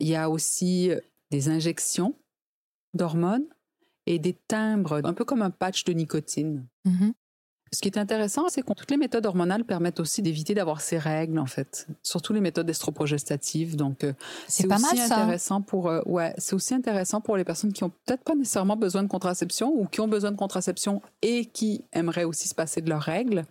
[0.00, 0.90] Il y a aussi
[1.30, 2.14] des injections
[2.94, 3.44] d'hormones
[4.06, 6.66] et des timbres, un peu comme un patch de nicotine.
[6.86, 7.12] Mhm.
[7.72, 10.98] Ce qui est intéressant, c'est que toutes les méthodes hormonales permettent aussi d'éviter d'avoir ces
[10.98, 11.86] règles, en fait.
[12.02, 13.76] Surtout les méthodes estroprogestatives.
[13.76, 14.12] Donc, euh,
[14.46, 15.16] C'est pas aussi mal ça.
[15.18, 18.76] intéressant pour, euh, ouais, c'est aussi intéressant pour les personnes qui ont peut-être pas nécessairement
[18.76, 22.80] besoin de contraception ou qui ont besoin de contraception et qui aimeraient aussi se passer
[22.80, 23.44] de leurs règles.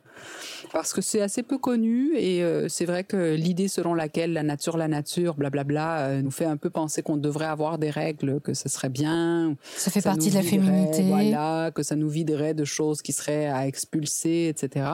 [0.73, 4.41] Parce que c'est assez peu connu et euh, c'est vrai que l'idée selon laquelle la
[4.41, 8.56] nature, la nature, blablabla, nous fait un peu penser qu'on devrait avoir des règles, que
[8.56, 11.03] ce serait bien, Ça fait ça partie de la féminité.
[11.03, 14.07] Voilà, que ça nous viderait de choses qui seraient à expulser,
[14.48, 14.91] etc.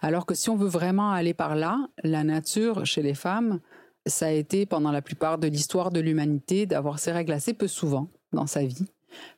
[0.00, 3.60] Alors que si on veut vraiment aller par là, la nature chez les femmes,
[4.06, 7.66] ça a été pendant la plupart de l'histoire de l'humanité d'avoir ses règles assez peu
[7.68, 8.86] souvent dans sa vie.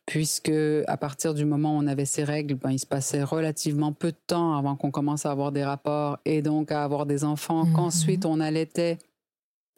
[0.05, 0.53] Puisque
[0.87, 4.11] à partir du moment où on avait ces règles, ben, il se passait relativement peu
[4.11, 7.65] de temps avant qu'on commence à avoir des rapports et donc à avoir des enfants,
[7.67, 7.73] Mhm.
[7.75, 8.99] qu'ensuite on allaitait.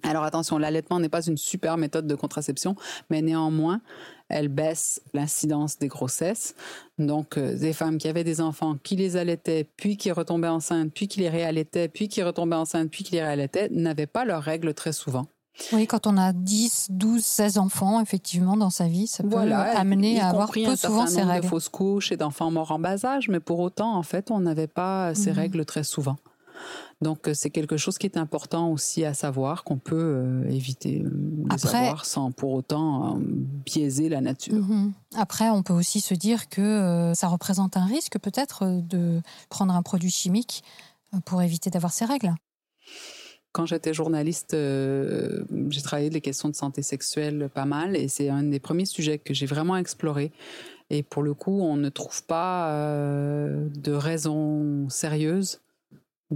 [0.03, 2.75] Alors attention, l'allaitement n'est pas une super méthode de contraception,
[3.11, 3.81] mais néanmoins,
[4.29, 6.55] elle baisse l'incidence des grossesses.
[6.99, 10.91] Donc, euh, des femmes qui avaient des enfants, qui les allaitaient, puis qui retombaient enceintes,
[10.93, 14.43] puis qui les réallaitaient, puis qui retombaient enceintes, puis qui les réallaitaient, n'avaient pas leurs
[14.43, 15.27] règles très souvent.
[15.73, 19.61] Oui, quand on a 10, 12, 16 enfants, effectivement, dans sa vie, ça peut Voilà,
[19.79, 21.45] amener à avoir peu un souvent ces règles.
[21.45, 24.41] de fausses couches et d'enfants morts en bas âge, mais pour autant, en fait, on
[24.41, 25.37] n'avait pas ces Mhm.
[25.37, 26.17] règles très souvent.
[27.01, 31.03] Donc, euh, c'est quelque chose qui est important aussi à savoir, qu'on peut euh, éviter
[31.05, 34.55] euh, de Après- avoir sans pour autant euh, biaiser la nature.
[34.55, 34.92] Mhm.
[35.16, 39.75] Après, on peut aussi se dire que euh, ça représente un risque peut-être de prendre
[39.75, 40.62] un produit chimique
[41.25, 42.33] pour éviter d'avoir ces règles.
[43.53, 48.44] Quand j'étais journaliste, j'ai travaillé les questions de santé sexuelle pas mal et c'est un
[48.44, 50.33] des premiers sujets que j'ai vraiment exploré.
[50.88, 52.70] Et pour le coup, on ne trouve pas
[53.75, 55.61] de raison sérieuse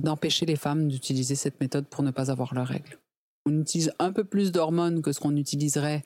[0.03, 2.99] d'empêcher les femmes d'utiliser cette méthode pour ne pas avoir leurs règles.
[3.47, 6.05] On utilise un peu plus d'hormones que ce qu'on utiliserait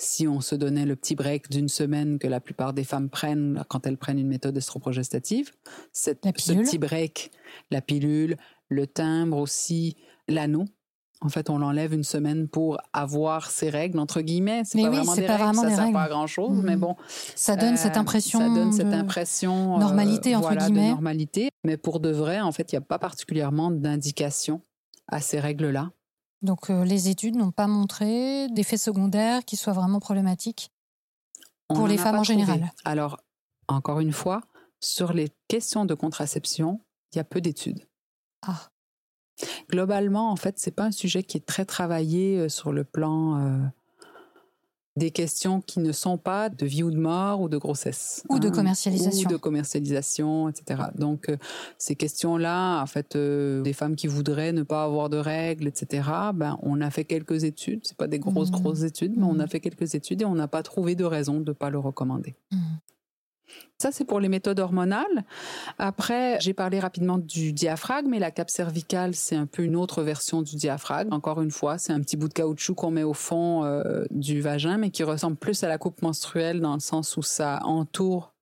[0.00, 3.64] si on se donnait le petit break d'une semaine que la plupart des femmes prennent
[3.68, 5.52] quand elles prennent une méthode estroprogestative.
[5.92, 7.32] Cette, ce petit break,
[7.70, 8.36] la pilule,
[8.68, 9.96] le timbre aussi,
[10.28, 10.66] l'anneau.
[11.20, 14.62] En fait, on l'enlève une semaine pour avoir ses règles, entre guillemets.
[14.64, 15.94] C'est Mais pas oui, vraiment des pas règles, vraiment ça des sert règles.
[15.94, 16.62] pas à grand chose, Mhm.
[16.62, 16.94] mais bon.
[17.34, 18.38] Ça donne cette euh, impression.
[18.38, 19.74] Ça donne cette de- impression.
[19.74, 20.84] euh, normalité, entre voilà, guillemets.
[20.88, 21.48] De normalité.
[21.64, 24.62] Mais pour de vrai, en fait, il n'y a pas particulièrement d'indication
[25.08, 25.90] à ces règles-là.
[26.42, 30.70] Donc euh, les études n'ont pas montré d'effets secondaires qui soient vraiment problématiques.
[31.66, 32.38] Pour les femmes en trouvé.
[32.38, 32.72] général.
[32.84, 33.18] Alors,
[33.66, 34.40] encore une fois,
[34.80, 36.80] sur les questions de contraception,
[37.12, 37.86] il y a peu d'études.
[38.46, 38.68] Ah,
[39.70, 43.38] Globalement, en fait, c'est pas un sujet qui est très travaillé euh, sur le plan
[43.38, 43.58] euh,
[44.96, 48.24] des questions qui ne sont pas de vie ou de mort ou de grossesse.
[48.28, 49.28] Ou de hein, commercialisation.
[49.28, 50.82] Ou de commercialisation, etc.
[50.96, 51.36] Donc, euh,
[51.78, 56.02] ces questions-là, en fait, euh, des femmes qui voudraient ne pas avoir de règles, etc.,
[56.34, 57.80] ben, on a fait quelques études.
[57.84, 58.60] C'est pas des grosses, Mhm.
[58.60, 61.40] grosses études, mais on a fait quelques études et on n'a pas trouvé de raison
[61.40, 62.34] de ne pas le recommander.
[62.50, 62.58] mhm.
[63.78, 65.24] Ça, c'est pour les méthodes hormonales.
[65.78, 70.02] Après, j'ai parlé rapidement du diaphragme, et la cape cervicale, c'est un peu une autre
[70.02, 71.12] version du diaphragme.
[71.12, 74.40] Encore une fois, c'est un petit bout de caoutchouc qu'on met au fond euh, du
[74.40, 78.34] vagin, mais qui ressemble plus à la coupe menstruelle dans le sens où ça entoure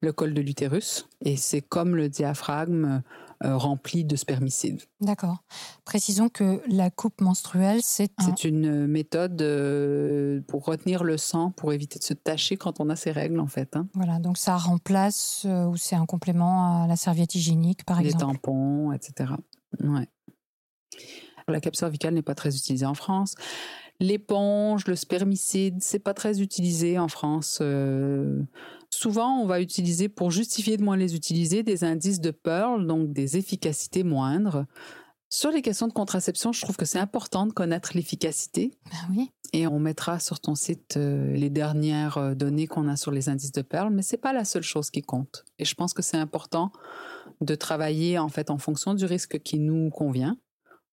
[0.00, 1.08] le col de l'utérus.
[1.24, 3.02] Et c'est comme le diaphragme
[3.44, 4.82] euh, rempli de spermicides.
[5.00, 5.42] D'accord.
[5.84, 8.24] Précisons que la coupe menstruelle, c'est un...
[8.24, 12.88] C'est une méthode euh, pour retenir le sang, pour éviter de se tacher quand on
[12.90, 13.74] a ses règles, en fait.
[13.76, 13.88] hein.
[13.94, 18.10] Voilà, donc ça remplace euh, ou c'est un complément à la serviette hygiénique, par les
[18.10, 18.34] exemple.
[18.36, 19.32] tampons, etc.
[19.80, 20.08] Ouais.
[21.48, 23.34] La cape cervicale n'est pas très utilisée en France.
[24.00, 27.58] L'éponge, le spermicide, c'est pas très utilisé en France.
[27.60, 28.42] Euh,
[28.94, 33.12] souvent, on va utiliser, pour justifier de moins les utiliser, des indices de Pearl, donc
[33.12, 34.66] des efficacités moindres.
[35.28, 38.76] Sur les questions de contraception, je trouve que c'est important de connaître l'efficacité.
[38.84, 39.30] Ben oui.
[39.54, 43.30] Et on mettra sur ton site euh, les dernières euh, données qu'on a sur les
[43.30, 45.44] indices de Pearl, mais c'est pas la seule chose qui compte.
[45.58, 46.70] Et je pense que c'est important
[47.40, 50.36] de travailler en fait en fonction du risque qui nous convient,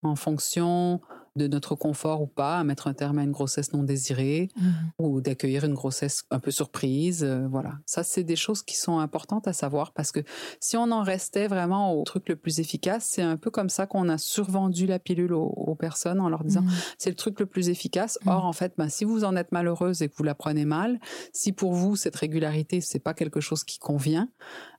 [0.03, 1.01] en fonction
[1.35, 4.73] de notre confort ou pas à mettre un terme à une grossesse non désirée Mhm.
[4.99, 7.23] ou d'accueillir une grossesse un peu surprise.
[7.23, 10.19] euh, voilà, ça c'est des choses qui sont importantes à savoir parce que
[10.59, 13.85] si on en restait vraiment au truc le plus efficace, c'est un peu comme ça
[13.87, 16.69] qu'on a survendu la pilule aux, aux personnes en leur disant Mhm.
[16.97, 18.17] c'est le truc le plus efficace.
[18.25, 18.29] Mm.
[18.29, 20.99] Or, en fait, ben, si vous en êtes malheureuse et que vous la prenez mal,
[21.33, 24.29] si pour vous, cette régularité, c'est pas quelque chose qui convient,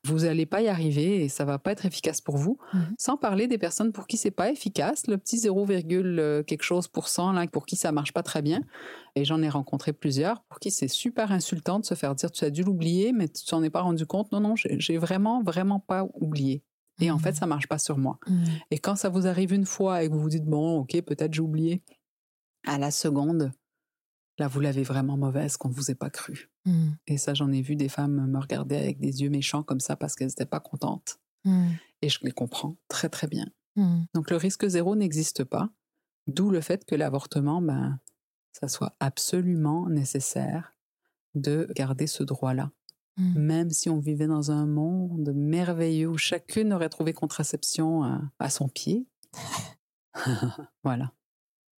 [0.07, 2.57] vous allez pas y arriver et ça va pas être efficace pour vous.
[2.73, 2.95] Mhm.
[2.99, 6.89] Sans parler des personnes pour qui c'est pas efficace, le petit 0, euh, quelque chose
[6.89, 8.63] pour cent, là, pour qui ça marche pas très bien.
[9.15, 12.45] Et j'en ai rencontré plusieurs pour qui c'est super insultant de se faire dire tu
[12.45, 14.33] as dû l'oublier, mais tu t'en es pas rendu compte.
[14.33, 16.65] Non, non, j'ai vraiment, vraiment pas oublié.
[17.03, 17.21] Et en Mhm.
[17.23, 18.19] fait, ça marche pas sur moi.
[18.27, 18.45] Mhm.
[18.71, 21.35] Et quand ça vous arrive une fois et que vous vous dites, bon, ok, peut-être
[21.35, 21.83] j'ai oublié,
[22.67, 23.53] à la seconde,
[24.41, 26.51] là, vous l'avez vraiment mauvaise qu'on ne vous ait pas cru.
[26.65, 26.97] Mhm.
[27.07, 29.97] Et ça, j'en ai vu des femmes me regarder avec des yeux méchants comme ça
[29.97, 31.21] parce qu'elles n'étaient pas contentes.
[31.45, 31.77] Mhm.
[32.03, 33.47] Et je les comprends très, très bien.
[33.77, 34.07] Mhm.
[34.15, 35.71] Donc, le risque zéro n'existe pas.
[36.27, 38.01] D'où le fait que l'avortement, ben,
[38.53, 40.75] ça soit absolument nécessaire
[41.35, 42.73] de garder ce droit-là.
[43.37, 48.49] Même si on vivait dans un monde merveilleux où chacune aurait trouvé contraception à, à
[48.49, 49.07] son pied.
[50.85, 51.13] voilà.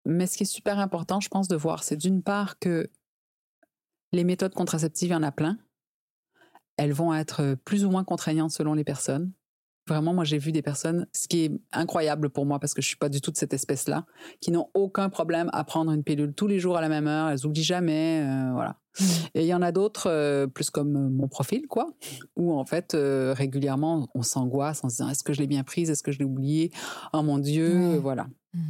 [0.05, 2.91] Mais ce qui est super important, je pense, de voir, c'est d'une part que
[4.13, 5.59] les méthodes contraceptives, il y en a plein.
[6.77, 9.33] Elles vont être plus ou moins contraignantes selon les personnes.
[9.89, 12.87] Vraiment, moi, j'ai vu des personnes, ce qui est incroyable pour moi parce que je
[12.87, 14.07] suis pas du tout de cette espèce-là,
[14.41, 17.31] qui n'ont aucun problème à prendre une pilule tous les jours à la même heure.
[17.31, 18.79] Elles oublient jamais, euh, voilà.
[19.01, 19.07] Mhm.
[19.35, 21.89] Et il y en a d'autres, euh, plus comme euh, mon profil, quoi,
[22.37, 25.65] où en fait, euh, régulièrement, on s'angoisse en se disant est-ce que je l'ai bien
[25.65, 25.91] prise?
[25.91, 26.71] Est-ce que je l'ai oublié
[27.13, 28.29] Oh mon Dieu, euh, voilà.
[28.55, 28.63] Mhm.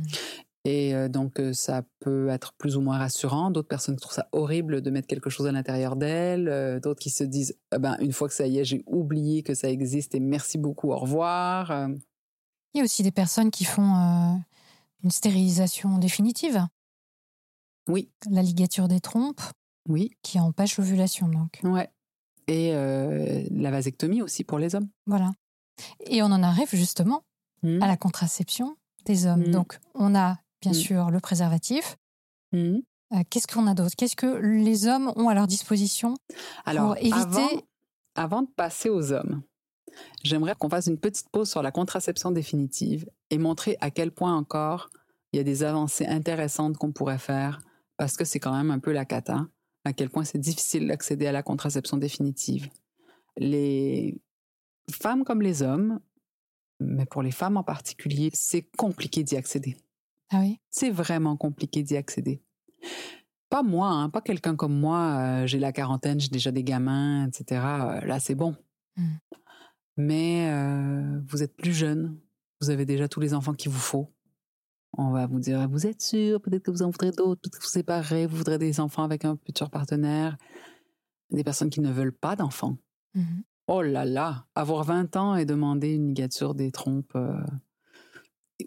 [0.64, 3.50] Et euh, donc, euh, ça peut être plus ou moins rassurant.
[3.50, 6.48] D'autres personnes trouvent ça horrible de mettre quelque chose à l'intérieur d'elles.
[6.48, 9.42] Euh, D'autres qui se disent Ah ben, une fois que ça y est, j'ai oublié
[9.42, 11.88] que ça existe et merci beaucoup, au revoir.
[12.74, 14.34] Il y a aussi des personnes qui font euh,
[15.02, 16.64] une stérilisation définitive,
[17.88, 19.40] oui, la ligature des trompes,
[19.88, 21.26] oui, qui empêche l'ovulation.
[21.28, 21.90] Donc ouais.
[22.46, 24.88] Et euh, la vasectomie aussi pour les hommes.
[25.06, 25.32] voilà.
[26.06, 27.24] Et on en arrive justement
[27.64, 27.82] Mhm.
[27.82, 29.42] à la contraception des hommes.
[29.46, 29.50] Mhm.
[29.52, 30.76] Donc on a bien Mhm.
[30.78, 31.96] sûr le préservatif.
[32.52, 32.82] Mhm.
[33.12, 33.94] Euh, Qu'est-ce qu'on a d'autre?
[33.96, 36.14] Qu'est-ce que les hommes ont à leur disposition
[36.64, 37.48] Alors, éviter- avant,
[38.14, 39.42] avant de passer aux hommes,
[40.22, 44.34] j'aimerais qu'on fasse une petite pause sur la contraception définitive et montrer à quel point
[44.34, 44.88] encore
[45.32, 47.58] il y a des avancées intéressantes qu'on pourrait faire
[47.98, 49.46] parce que c'est quand même un peu la cata,
[49.84, 52.70] à quel point c'est difficile d'accéder à la contraception définitive.
[53.36, 54.18] Les
[54.90, 56.00] femmes comme les hommes,
[56.80, 59.76] mais pour les femmes en particulier, c'est compliqué d'y accéder.
[60.32, 60.58] Ah oui?
[60.70, 62.42] C'est vraiment compliqué d'y accéder.
[63.50, 67.28] Pas moi, hein, pas quelqu'un comme moi, euh, j'ai la quarantaine, j'ai déjà des gamins,
[67.28, 67.60] etc.
[67.60, 68.56] Euh, là, c'est bon.
[68.96, 69.08] Mm.
[69.98, 72.18] Mais euh, vous êtes plus jeune,
[72.62, 74.10] vous avez déjà tous les enfants qu'il vous faut.
[74.96, 77.62] On va vous dire, vous êtes sûr, peut-être que vous en voudrez d'autres, peut-être que
[77.62, 80.38] vous séparez, vous voudrez des enfants avec un futur partenaire.
[81.30, 82.78] Des personnes qui ne veulent pas d'enfants.
[83.14, 83.42] Mhm.
[83.68, 87.16] Oh là là, avoir 20 ans et demander une ligature des trompes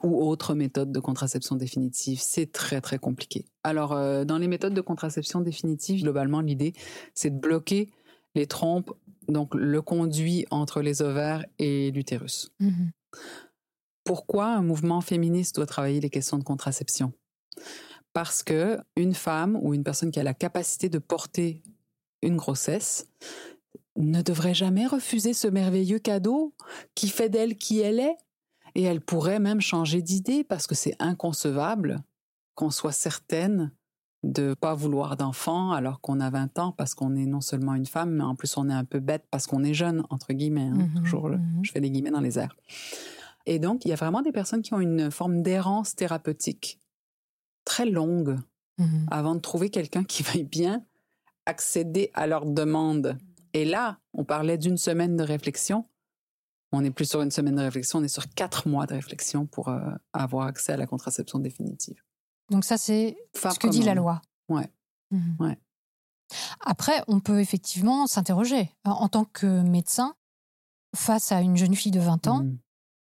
[0.04, 3.46] ou autre méthode de contraception définitive, c'est très très compliqué.
[3.64, 6.74] Alors, euh, dans les méthodes de contraception définitive, globalement, l'idée,
[7.14, 7.90] c'est de bloquer
[8.36, 8.94] les trompes,
[9.28, 12.52] donc le conduit entre les ovaires et l'utérus.
[12.60, 12.92] Mhm.
[14.04, 17.14] Pourquoi un mouvement féministe doit travailler les questions de contraception?
[18.14, 21.64] Parce que une femme ou une personne qui a la capacité de porter
[22.22, 23.08] une grossesse
[23.98, 26.54] ne devrait jamais refuser ce merveilleux cadeau
[26.96, 28.18] qui fait d'elle qui elle est.
[28.76, 32.04] Et elle pourrait même changer d'idée parce que c'est inconcevable
[32.56, 33.72] qu'on soit certaine
[34.24, 37.86] de pas vouloir d'enfant alors qu'on a 20 ans parce qu'on est non seulement une
[37.86, 40.64] femme, mais en plus on est un peu bête parce qu'on est jeune, entre guillemets.
[40.74, 40.90] hein.
[40.94, 41.60] Mhm, Toujours, mhm.
[41.64, 42.56] je fais les guillemets dans les airs.
[43.46, 46.80] Et donc, il y a vraiment des personnes qui ont une forme d'errance thérapeutique
[47.64, 48.38] très longue
[48.78, 49.06] Mhm.
[49.10, 50.84] avant de trouver quelqu'un qui veuille bien
[51.46, 53.18] accéder à leur demande.
[53.54, 55.86] Et là, on parlait d'une semaine de réflexion.
[56.76, 59.46] On n'est plus sur une semaine de réflexion, on est sur quatre mois de réflexion
[59.46, 59.80] pour euh,
[60.14, 62.02] avoir accès à la contraception définitive.
[62.52, 64.22] Donc ça, c'est ce que dit la loi.
[64.50, 64.70] Ouais.
[65.12, 65.36] Mhm.
[65.40, 65.58] Ouais.
[66.62, 68.72] Après, on peut effectivement s'interroger.
[68.84, 70.16] En- tant que médecin,
[70.96, 72.58] face à une jeune fille de 20 ans, Mhm.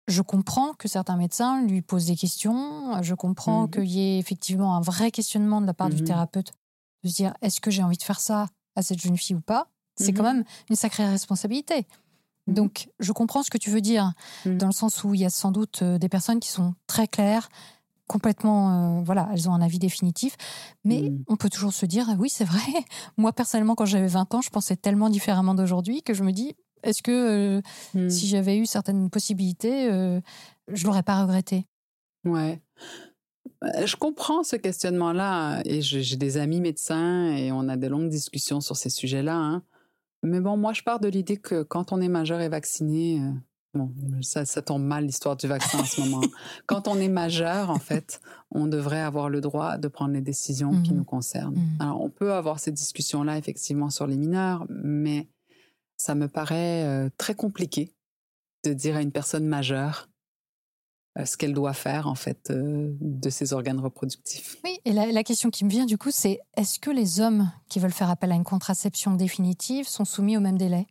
[0.07, 3.01] je comprends que certains médecins lui posent des questions.
[3.01, 3.71] Je comprends Mhm.
[3.71, 6.53] qu'il y ait effectivement un vrai questionnement de la part du thérapeute
[7.03, 9.41] de se dire est-ce que j'ai envie de faire ça à cette jeune fille ou
[9.41, 9.67] pas?
[9.95, 11.85] C'est quand même une sacrée responsabilité.
[12.47, 14.13] Donc, je comprends ce que tu veux dire,
[14.45, 14.57] Mhm.
[14.57, 17.07] dans le sens où il y a sans doute euh, des personnes qui sont très
[17.07, 17.49] claires,
[18.07, 20.35] complètement, euh, voilà, elles ont un avis définitif.
[20.83, 21.23] Mais Mhm.
[21.27, 22.59] on peut toujours se dire, ah oui, c'est vrai.
[23.17, 26.55] Moi, personnellement, quand j'avais 20 ans, je pensais tellement différemment d'aujourd'hui que je me dis,
[26.83, 27.11] est-ce que
[27.59, 27.61] euh,
[27.93, 28.09] Mm.
[28.09, 30.19] si j'avais eu certaines possibilités, euh,
[30.69, 31.67] je l'aurais pas regretté?
[32.25, 32.61] Ouais.
[33.63, 38.09] Euh, Je comprends ce questionnement-là et j'ai des amis médecins et on a de longues
[38.09, 39.35] discussions sur ces sujets-là.
[39.35, 39.63] hein.
[40.23, 43.31] Mais bon, moi, je pars de l'idée que quand on est majeur et vacciné, euh,
[43.73, 46.21] bon, ça, ça tombe mal l'histoire du vaccin en ce moment.
[46.65, 48.19] Quand on est majeur, en fait,
[48.51, 50.97] on devrait avoir le droit de prendre les décisions qui Mhm.
[50.97, 51.55] nous concernent.
[51.55, 51.77] Mhm.
[51.79, 55.29] Alors, on peut avoir ces discussions-là effectivement sur les mineurs, mais
[55.97, 57.93] ça me paraît euh, très compliqué
[58.65, 60.09] de dire à une personne majeure
[61.25, 64.57] ce qu'elle doit faire en fait euh, de ses organes reproductifs.
[64.63, 67.51] Oui, et la, la question qui me vient du coup, c'est est-ce que les hommes
[67.69, 70.87] qui veulent faire appel à une contraception définitive sont soumis au même délai?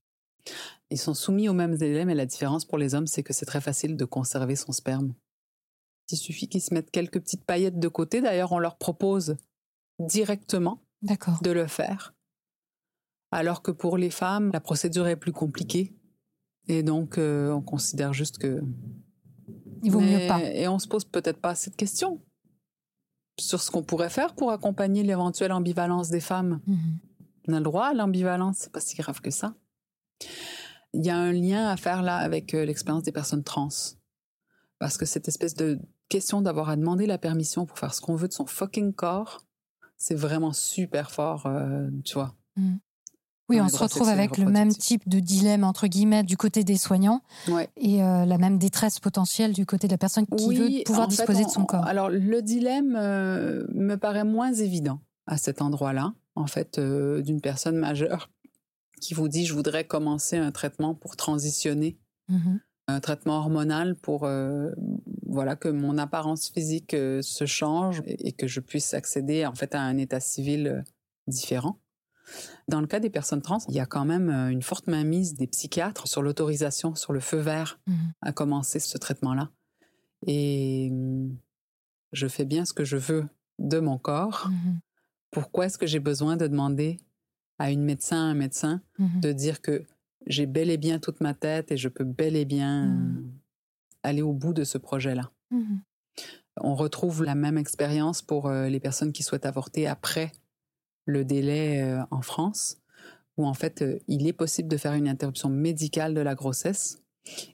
[0.91, 3.47] Ils sont soumis aux mêmes délais, mais la différence pour les hommes, c'est que c'est
[3.47, 5.14] très facile de conserver son sperme.
[6.11, 8.23] Il suffit qu'ils se mettent quelques petites paillettes de côté.
[8.23, 9.37] D'ailleurs, on leur propose
[9.99, 12.14] directement de le faire.
[13.31, 15.95] Alors que pour les femmes, la procédure est plus compliquée.
[16.67, 18.62] Et donc, euh, on considère juste que
[19.83, 20.43] Il vaut Mais- mieux pas.
[20.43, 22.21] Et on se pose peut-être pas cette question
[23.38, 26.61] sur ce qu'on pourrait faire pour accompagner l'éventuelle ambivalence des femmes.
[26.67, 26.99] Mhm.
[27.49, 29.55] On a le droit à l'ambivalence, c'est pas si grave que ça.
[30.93, 33.69] Il y a un lien à faire là avec euh, l'expérience des personnes trans.
[34.79, 38.14] Parce que cette espèce de question d'avoir à demander la permission pour faire ce qu'on
[38.17, 39.45] veut de son fucking corps,
[39.97, 42.35] c'est vraiment super fort, euh, tu vois.
[43.49, 46.77] Oui, on se retrouve avec le même type de dilemme, entre guillemets, du côté des
[46.77, 47.69] soignants Ouais.
[47.77, 51.17] et euh, la même détresse potentielle du côté de la personne qui veut pouvoir fait,
[51.17, 51.87] disposer de on- son corps.
[51.87, 57.41] Alors, le dilemme euh, me paraît moins évident à cet endroit-là, en fait, euh, d'une
[57.41, 58.31] personne majeure
[59.01, 61.97] qui vous dit je voudrais commencer un traitement pour transitionner,
[62.29, 62.61] Mhm.
[62.89, 64.29] un traitement hormonal pour
[65.27, 69.75] voilà que mon apparence physique se change et, et que je puisse accéder en fait
[69.75, 70.85] à un état civil
[71.27, 71.79] différent.
[72.69, 75.35] Dans le cas des personnes trans, il y a quand même euh, une forte mainmise
[75.35, 78.12] des psychiatres sur l'autorisation, sur le feu vert Mhm.
[78.23, 79.51] à commencer ce traitement-là.
[80.27, 80.91] Et
[82.12, 83.27] je fais bien ce que je veux
[83.59, 84.49] de mon corps.
[84.51, 84.81] Mhm.
[85.31, 86.99] Pourquoi est-ce que j'ai besoin de demander
[87.59, 89.21] à une médecin, un médecin, Mhm.
[89.21, 89.85] de dire que
[90.27, 93.23] j'ai bel et bien toute ma tête et je peux bel et bien euh,
[94.03, 95.31] aller au bout de ce projet-là?
[96.61, 100.33] On retrouve la même expérience pour euh, les personnes qui souhaitent avorter après
[101.09, 102.79] le délai euh, en France,
[103.38, 107.03] où en fait, euh, il est possible de faire une interruption médicale de la grossesse.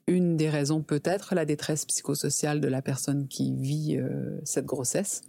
[0.09, 4.67] Une des raisons peut être la détresse psychosociale de la personne qui vit euh, cette
[4.67, 5.23] grossesse,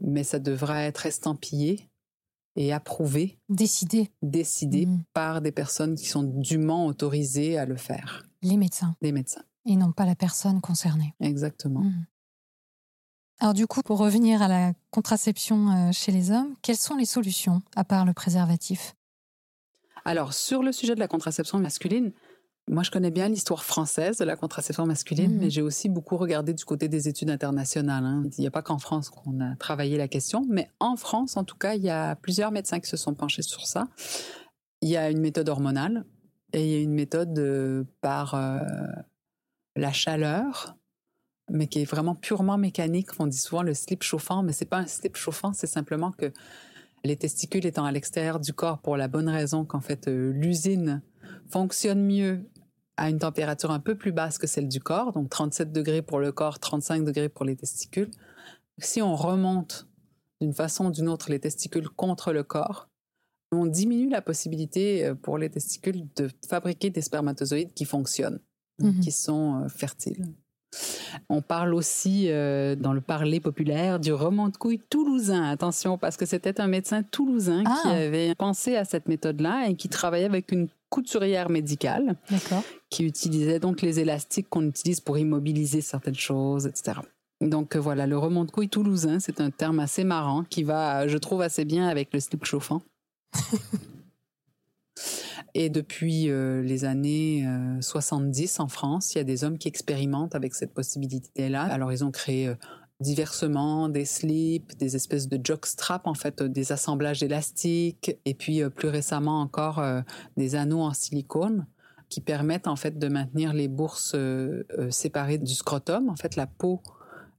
[0.00, 1.88] mais ça devra être estampillé
[2.56, 5.02] et approuvé, Décider, décidé Mhm.
[5.14, 9.42] par des personnes qui sont dûment autorisées à le faire, les médecins, des médecins.
[9.66, 11.14] et non pas la personne concernée.
[11.20, 11.80] Exactement.
[11.80, 12.04] Mhm.
[13.40, 17.04] Alors du coup, pour revenir à la contraception euh, chez les hommes, quelles sont les
[17.04, 18.94] solutions à part le préservatif?
[20.04, 22.12] Alors, sur le sujet de la contraception masculine,
[22.70, 25.38] moi, je connais bien l'histoire française de la contraception masculine, Mhm.
[25.40, 28.04] mais j'ai aussi beaucoup regardé du côté des études internationales.
[28.04, 28.22] hein.
[28.38, 31.44] Il n'y a pas qu'en France qu'on a travaillé la question, mais en France, en
[31.44, 33.88] tout cas, il y a plusieurs médecins qui se sont penchés sur ça.
[34.80, 36.04] Il y a une méthode hormonale
[36.54, 38.60] et il y a une méthode euh, par euh,
[39.76, 40.76] la chaleur,
[41.50, 43.08] mais qui est vraiment purement mécanique.
[43.18, 46.32] On dit souvent le slip chauffant, mais c'est pas un slip chauffant, c'est simplement que
[47.04, 51.02] les testicules étant à l'extérieur du corps pour la bonne raison qu'en fait euh, l'usine
[51.50, 52.48] fonctionne mieux
[52.96, 56.18] à une température un peu plus basse que celle du corps, donc 37 degrés pour
[56.18, 58.10] le corps, 35 degrés pour les testicules.
[58.78, 59.86] Si on remonte
[60.40, 62.88] d'une façon ou d'une autre les testicules contre le corps,
[63.52, 68.40] on diminue la possibilité euh, pour les testicules de fabriquer des spermatozoïdes qui fonctionnent,
[68.80, 69.00] Mhm.
[69.00, 70.34] qui sont euh, fertiles.
[71.28, 75.44] On parle aussi dans le parler populaire du remont de couilles toulousain.
[75.44, 77.78] Attention, parce que c'était un médecin toulousain Ah.
[77.82, 82.14] qui avait pensé à cette méthode-là et qui travaillait avec une couturière médicale
[82.90, 87.00] qui utilisait donc les élastiques qu'on utilise pour immobiliser certaines choses, etc.
[87.40, 91.08] Donc euh, voilà, le remont de couilles toulousain, c'est un terme assez marrant qui va,
[91.08, 92.80] je trouve, assez bien avec le slip chauffant.
[95.54, 99.68] Et depuis euh, les années euh, 70 en France, il y a des hommes qui
[99.68, 101.62] expérimentent avec cette possibilité-là.
[101.62, 102.54] Alors ils ont créé euh,
[103.00, 108.62] diversement des slips, des espèces de jockstrap, en fait, euh, des assemblages élastiques, et puis
[108.62, 110.00] euh, plus récemment encore euh,
[110.36, 111.66] des anneaux en silicone
[112.08, 116.08] qui permettent en fait de maintenir les bourses euh, euh, séparées du scrotum.
[116.08, 116.80] En fait, la peau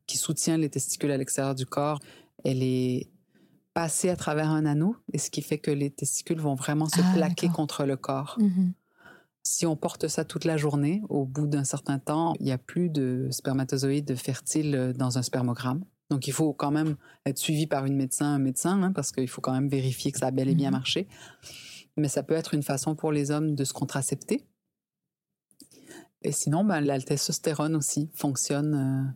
[0.08, 2.00] qui soutient les testicules à l'extérieur du corps,
[2.44, 3.08] elle est
[3.76, 7.02] passée à travers un anneau, et ce qui fait que les testicules vont vraiment se
[7.02, 8.38] Ah, plaquer contre le corps.
[8.40, 8.74] Mhm.
[9.44, 12.58] Si on porte ça toute la journée, au bout d'un certain temps, il n'y a
[12.58, 15.84] plus de spermatozoïdes fertiles dans un spermogramme.
[16.10, 16.96] Donc, il faut quand même
[17.26, 20.20] être suivi par une médecin, un médecin, hein, parce qu'il faut quand même vérifier que
[20.20, 20.78] ça a bel et bien Mhm.
[20.78, 21.08] marché.
[21.98, 24.46] Mais ça peut être une façon pour les hommes de se contracepter.
[26.22, 29.12] Et sinon, ben, la testostérone aussi fonctionne euh,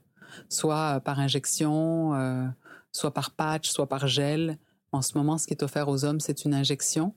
[0.50, 2.46] soit par injection, euh,
[2.92, 4.58] soit par patch, soit par gel.
[4.92, 7.14] En ce moment, ce qui est offert aux hommes, c'est une injection.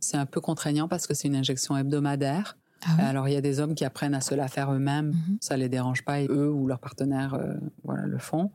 [0.00, 2.56] C'est un peu contraignant parce que c'est une injection hebdomadaire.
[2.84, 3.04] Ah oui.
[3.04, 5.08] Alors, il y a des hommes qui apprennent à se la faire eux-mêmes.
[5.08, 5.38] Mhm.
[5.40, 7.54] Ça les dérange pas et eux ou leurs partenaires euh,
[7.84, 8.50] voilà, le font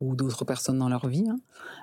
[0.00, 1.26] ou d'autres personnes dans leur vie.
[1.28, 1.38] hein.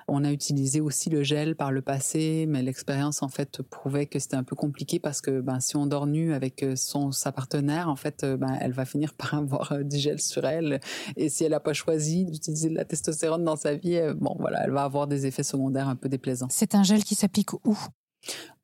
[0.08, 4.18] On a utilisé aussi le gel par le passé, mais l'expérience en fait prouvait que
[4.18, 7.30] c'était un peu compliqué parce que ben, si on dort nu avec euh, son sa
[7.32, 10.80] partenaire, en fait, euh, ben, elle va finir par avoir euh, du gel sur elle.
[11.16, 14.64] Et si elle n'a pas choisi d'utiliser de la testostérone dans sa vie, bon voilà,
[14.64, 16.48] elle va avoir des effets secondaires un peu déplaisants.
[16.50, 17.76] C'est un gel qui s'applique où?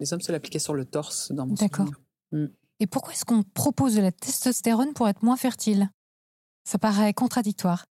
[0.01, 1.89] Les hommes se l'appliquaient sur le torse dans mon D'accord.
[2.31, 2.49] souvenir.
[2.81, 5.91] Et pourquoi est-ce qu'on propose de la testostérone pour être moins fertile?
[6.65, 7.85] Ça paraît contradictoire.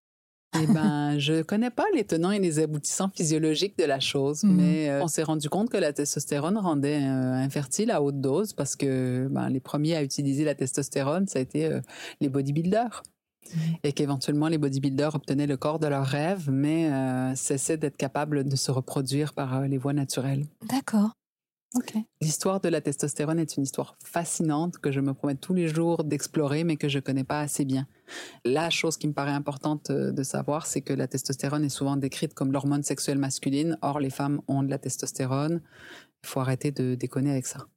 [0.59, 4.55] Eh ben, je connais pas les tenants et les aboutissants physiologiques de la chose, Mhm.
[4.55, 8.53] mais euh, on s'est rendu compte que la testostérone rendait euh, infertile à haute dose
[8.53, 11.79] parce que ben, les premiers à utiliser la testostérone, ça a été euh,
[12.19, 13.03] les bodybuilders.
[13.53, 13.61] Mhm.
[13.83, 16.89] Et qu'éventuellement, les bodybuilders obtenaient le corps de leurs rêves, mais
[17.35, 20.45] cessaient d'être capables de se reproduire par les voies naturelles.
[20.69, 21.11] D'accord.
[22.19, 26.03] L'histoire de la testostérone est une histoire fascinante que je me promets tous les jours
[26.03, 27.87] d'explorer, mais que je connais pas assez bien.
[28.43, 31.95] La chose qui me paraît importante euh, de savoir, c'est que la testostérone est souvent
[31.95, 33.77] décrite comme l'hormone sexuelle masculine.
[33.81, 35.61] Or, les femmes ont de la testostérone.
[36.23, 37.67] Il faut arrêter de déconner avec ça.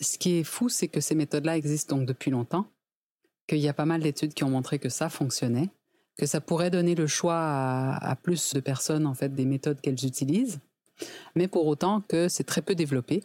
[0.00, 2.66] Ce qui est fou, c'est que ces méthodes-là existent donc depuis longtemps,
[3.46, 5.70] qu'il y a pas mal d'études qui ont montré que ça fonctionnait,
[6.18, 9.80] que ça pourrait donner le choix à, à plus de personnes en fait des méthodes
[9.80, 10.58] qu'elles utilisent
[11.34, 13.22] mais pour autant que c'est très peu développé.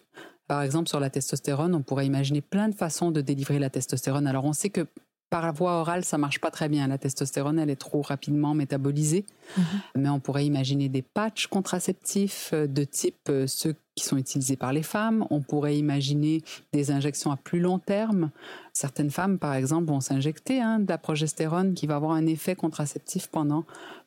[0.48, 4.26] Par exemple, sur la testostérone, on pourrait imaginer plein de façons de délivrer la testostérone.
[4.26, 4.88] Alors, on sait que
[5.30, 6.88] par la voie orale, ça marche pas très bien.
[6.88, 9.26] La testostérone, elle est trop rapidement métabolisée.
[9.58, 9.64] Mhm.
[9.98, 14.74] Mais on pourrait imaginer des patchs contraceptifs de type euh, ceux qui sont utilisés par
[14.74, 15.28] les femmes.
[15.30, 16.42] On pourrait imaginer
[16.74, 18.32] des injections à plus long terme.
[18.74, 22.56] Certaines femmes, par exemple, vont s'injecter hein, de la progestérone qui va avoir un effet
[22.56, 23.66] contraceptif pendant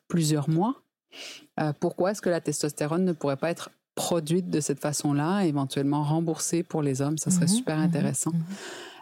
[0.09, 0.82] plusieurs mois.
[1.59, 6.03] Euh, pourquoi est-ce que la testostérone ne pourrait pas être produite de cette façon-là, éventuellement
[6.03, 7.17] remboursée pour les hommes?
[7.17, 8.31] Ça serait Mhm, super mhm, intéressant.
[8.31, 8.43] mhm.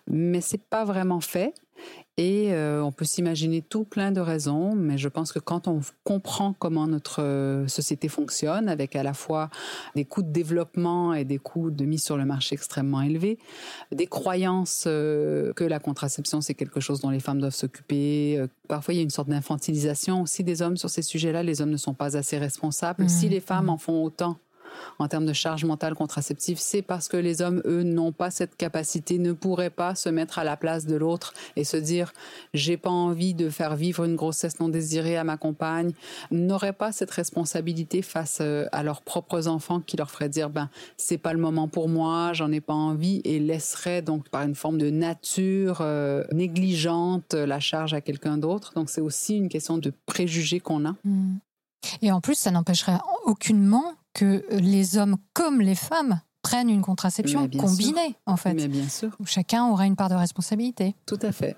[0.07, 1.53] Mais c'est pas vraiment fait.
[2.21, 5.81] Et euh, on peut s'imaginer tout plein de raisons, mais je pense que quand on
[6.03, 9.49] comprend comment notre euh, société fonctionne, avec à la fois
[9.95, 13.39] des coûts de développement et des coûts de mise sur le marché extrêmement élevés,
[13.91, 18.37] des croyances euh, que la contraception c'est quelque chose dont les femmes doivent s'occuper.
[18.37, 21.41] euh, parfois il y a une sorte d'infantilisation aussi des hommes sur ces sujets-là.
[21.41, 23.01] Les hommes ne sont pas assez responsables.
[23.01, 23.69] Mhm, Si les femmes mhm.
[23.71, 24.37] en font autant
[24.99, 28.55] en termes de charge mentale contraceptive, c'est parce que les hommes, eux, n'ont pas cette
[28.55, 32.13] capacité, ne pourraient pas se mettre à la place de l'autre et se dire
[32.53, 35.91] j'ai pas envie de faire vivre une grossesse non désirée à ma compagne,
[36.31, 40.69] n'auraient pas cette responsabilité face euh, à leurs propres enfants qui leur ferait dire ben
[40.97, 44.55] c'est pas le moment pour moi, j'en ai pas envie et laisseraient donc par une
[44.55, 48.73] forme de nature euh, négligente la charge à quelqu'un d'autre.
[48.75, 50.95] Donc c'est aussi une question de préjugés qu'on a.
[51.03, 51.39] Mhm.
[52.01, 57.47] Et en plus, ça n'empêcherait aucunement que les hommes comme les femmes prennent une contraception
[57.49, 58.53] combinée, en fait.
[58.53, 60.95] Mais bien sûr, Chacun aura une part de responsabilité.
[61.05, 61.55] tout à fait.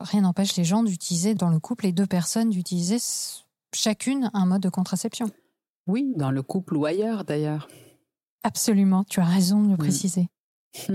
[0.00, 2.98] Rien n'empêche les gens d'utiliser, dans le couple, les deux personnes d'utiliser
[3.72, 5.30] chacune un mode de contraception.
[5.86, 7.68] Oui, dans le couple ou ailleurs d'ailleurs.
[8.42, 10.28] Absolument, tu as raison de le préciser.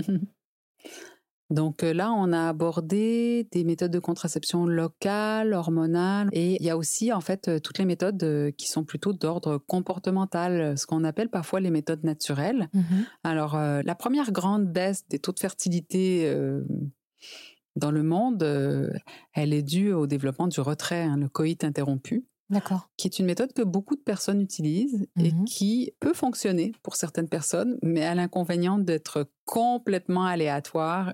[1.49, 6.69] Donc euh, là, on a abordé des méthodes de contraception locales, hormonales, et il y
[6.69, 10.85] a aussi en fait euh, toutes les méthodes euh, qui sont plutôt d'ordre comportemental, ce
[10.85, 12.69] qu'on appelle parfois les méthodes naturelles.
[12.73, 13.05] Mhm.
[13.23, 16.63] Alors euh, la première grande baisse des taux de fertilité euh,
[17.75, 18.91] dans le monde, euh,
[19.33, 22.89] elle est due au développement du retrait, hein, le coït interrompu D'accord.
[22.97, 25.45] qui est une méthode que beaucoup de personnes utilisent et Mhm.
[25.45, 31.13] qui peut fonctionner pour certaines personnes, mais à l'inconvénient d'être complètement aléatoire.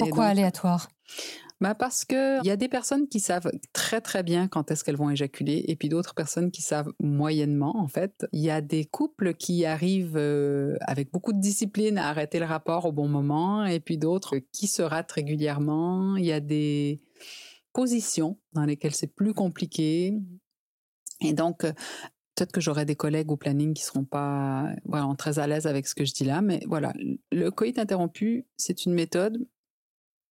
[0.00, 0.88] Pourquoi donc, aléatoire
[1.60, 4.96] bah Parce qu'il y a des personnes qui savent très très bien quand est-ce qu'elles
[4.96, 8.26] vont éjaculer et puis d'autres personnes qui savent moyennement en fait.
[8.32, 12.46] Il y a des couples qui arrivent euh, avec beaucoup de discipline à arrêter le
[12.46, 16.16] rapport au bon moment et puis d'autres qui se ratent régulièrement.
[16.16, 17.02] Il y a des
[17.74, 20.14] positions dans lesquelles c'est plus compliqué.
[21.20, 21.72] Et donc, euh,
[22.34, 25.86] peut-être que j'aurai des collègues au planning qui seront pas vraiment très à l'aise avec
[25.86, 26.94] ce que je dis là, mais voilà,
[27.30, 29.46] le coït interrompu, c'est une méthode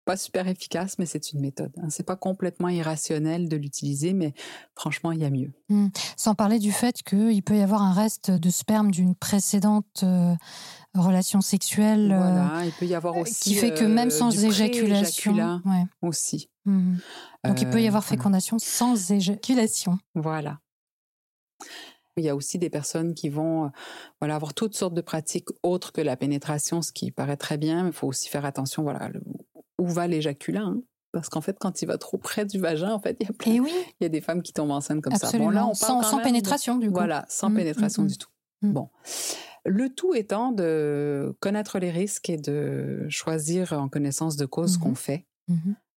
[0.10, 1.72] pas super efficace, mais c'est une méthode.
[1.78, 1.90] Hein.
[1.92, 4.34] C'est pas complètement irrationnel de l'utiliser, mais
[4.74, 5.52] franchement, il y a mieux.
[5.70, 5.90] Mmh.
[6.18, 10.34] Sans parler du fait qu'il peut y avoir un reste de sperme d'une précédente euh,
[10.96, 12.08] relation sexuelle.
[12.08, 13.52] Voilà, il peut y avoir aussi.
[13.52, 15.62] Qui fait que même sans éjaculation.
[15.64, 15.86] Ouais.
[16.02, 16.50] Aussi.
[16.66, 16.96] Mmh.
[17.46, 20.00] Donc il peut y avoir fécondation sans éjaculation.
[20.16, 20.58] Voilà.
[22.18, 23.70] Il y a aussi des personnes qui vont euh,
[24.20, 27.84] voilà, avoir toutes sortes de pratiques autres que la pénétration, ce qui paraît très bien,
[27.84, 29.12] mais il faut aussi faire attention voilà,
[29.80, 30.62] où va l'éjaculat.
[30.62, 30.82] Hein.
[31.12, 33.34] Parce qu'en fait, quand il va trop près du vagin, en fait, il y a,
[33.34, 33.72] plein, eh oui.
[34.00, 35.36] il y a des femmes qui tombent enceintes comme ça.
[35.38, 36.94] Bon, là, on sans, sans pénétration, du coup.
[36.94, 38.30] Voilà, sans mmh, pénétration mmh, du tout.
[38.62, 38.72] Mmh.
[38.74, 38.90] Bon.
[39.66, 44.78] Le tout étant de connaître les risques et de choisir en connaissance de cause ce
[44.78, 45.26] qu'on fait.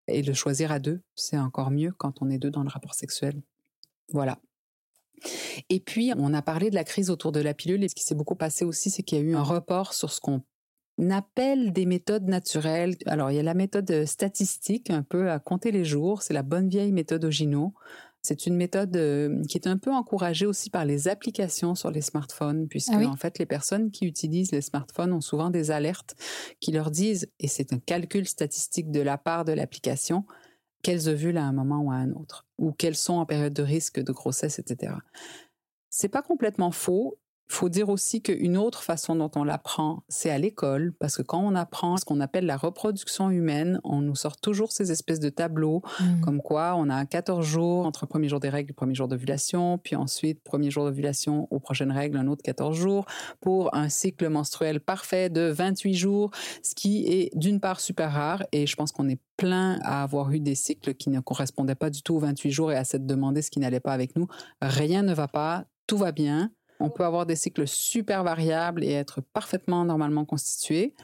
[0.09, 2.95] Et de choisir à deux, c'est encore mieux quand on est deux dans le rapport
[2.95, 3.43] sexuel.
[4.13, 4.39] Voilà.
[5.69, 8.03] Et puis, on a parlé de la crise autour de la pilule et ce qui
[8.03, 10.43] s'est beaucoup passé aussi, c'est qu'il y a eu un report sur ce qu'on
[11.11, 12.97] appelle des méthodes naturelles.
[13.07, 16.43] Alors, il y a la méthode statistique, un peu à compter les jours, c'est la
[16.43, 17.75] bonne vieille méthode Ogino.
[18.23, 22.03] C'est une méthode euh, qui est un peu encouragée aussi par les applications sur les
[22.03, 26.15] smartphones, puisque ah en fait les personnes qui utilisent les smartphones ont souvent des alertes
[26.61, 30.25] qui leur disent, et c'est un calcul statistique de la part de l'application,
[30.85, 33.63] quels ovules à un moment ou à un autre, ou quels sont en période de
[33.63, 34.95] risque de grossesse, etc.
[35.91, 37.19] C'est pas complètement faux.
[37.49, 41.23] Il faut dire aussi qu'une autre façon dont on l'apprend, c'est à l'école, parce que
[41.23, 45.21] quand on apprend ce qu'on appelle la reproduction humaine, on nous sort toujours ces espèces
[45.21, 46.21] de tableaux, mmh.
[46.21, 48.95] comme quoi on a 14 jours entre le premier jour des règles et le premier
[48.95, 53.05] jour d'ovulation, puis ensuite, premier jour d'ovulation aux prochaines règles, un autre 14 jours,
[53.41, 56.31] pour un cycle menstruel parfait de 28 jours,
[56.63, 60.31] ce qui est d'une part super rare, et je pense qu'on est plein à avoir
[60.31, 63.07] eu des cycles qui ne correspondaient pas du tout aux 28 jours et à s'être
[63.07, 64.27] demandé ce qui n'allait pas avec nous.
[64.61, 66.51] Rien ne va pas, tout va bien.
[66.83, 70.95] On peut avoir des cycles super variables et être parfaitement normalement constitués.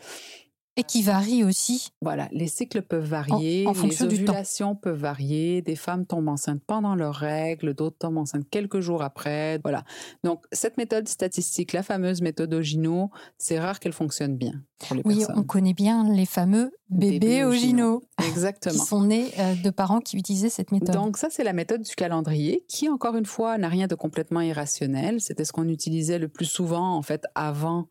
[0.78, 1.88] Et qui varient aussi.
[2.00, 5.60] Voilà, les cycles peuvent varier, en, fonction les ovulations peuvent varier.
[5.60, 9.58] Des femmes tombent enceintes pendant leurs règles, d'autres tombent enceintes quelques jours après.
[9.58, 9.82] Voilà.
[10.22, 15.02] Donc cette méthode statistique, la fameuse méthode Ogino, c'est rare qu'elle fonctionne bien pour les
[15.04, 18.02] oui, on connaît bien les fameux bébés, Ogino.
[18.28, 18.74] Exactement.
[18.74, 20.94] qui sont nés euh, de parents qui utilisaient cette méthode.
[20.94, 24.40] Donc ça, c'est la méthode du calendrier, qui encore une fois n'a rien de complètement
[24.40, 25.20] irrationnel.
[25.20, 27.88] C'était ce qu'on utilisait le plus souvent en fait avant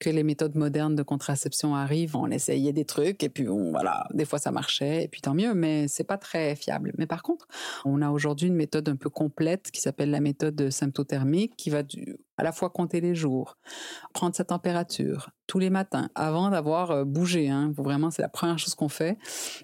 [0.00, 4.24] que les méthodes modernes de contraception arrivent, on essayait des trucs et puis voilà, des
[4.24, 6.92] fois ça marchait et puis tant mieux, mais c'est pas très fiable.
[6.98, 7.46] Mais par contre,
[7.84, 11.82] on a aujourd'hui une méthode un peu complète qui s'appelle la méthode symptothermique qui va
[11.82, 13.56] du, à la fois compter les jours,
[14.12, 17.48] prendre sa température tous les matins avant d'avoir euh, bougé.
[17.48, 17.72] Hein.
[17.76, 19.16] Vraiment, c'est la première chose qu'on fait.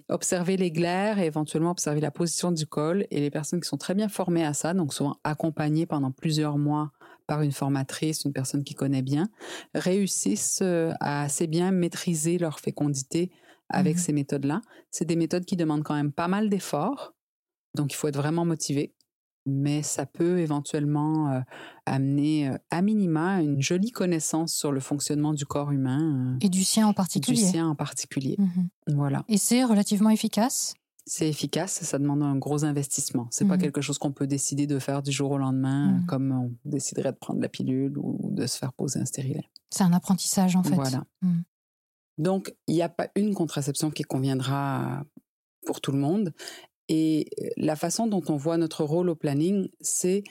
[0.08, 3.06] Observer les glaires et éventuellement observer la position du col.
[3.10, 6.58] Et les personnes qui sont très bien formées à ça, donc souvent accompagnées pendant plusieurs
[6.58, 6.92] mois
[7.26, 9.28] par une formatrice, une personne qui connaît bien,
[9.74, 13.30] réussissent euh, à assez bien maîtriser leur fécondité
[13.68, 14.60] avec mmh ces méthodes-là.
[14.90, 17.14] C'est des méthodes qui demandent quand même pas mal d'efforts,
[17.74, 18.94] donc il faut être vraiment motivé.
[19.44, 21.40] Mais ça peut éventuellement euh,
[21.84, 26.38] amener euh, à minima une jolie connaissance sur le fonctionnement du corps humain.
[26.40, 27.42] Et du sien en particulier.
[27.42, 28.36] Du sien en particulier.
[28.38, 29.24] Mmh voilà.
[29.28, 30.74] Et c'est relativement efficace?
[31.04, 33.26] C'est efficace, ça demande un gros investissement.
[33.30, 36.06] C'est pas mmh quelque chose qu'on peut décider de faire du jour au lendemain, mmh.
[36.06, 39.48] comme on déciderait de prendre la pilule ou de se faire poser un stérilet.
[39.70, 40.74] C'est un apprentissage en fait.
[40.74, 41.04] Voilà.
[41.22, 41.40] Mmh.
[42.18, 45.04] Donc, il n'y a pas une contraception qui conviendra
[45.66, 46.32] pour tout le monde.
[46.88, 50.22] Et euh, la façon dont on voit notre rôle au planning, c'est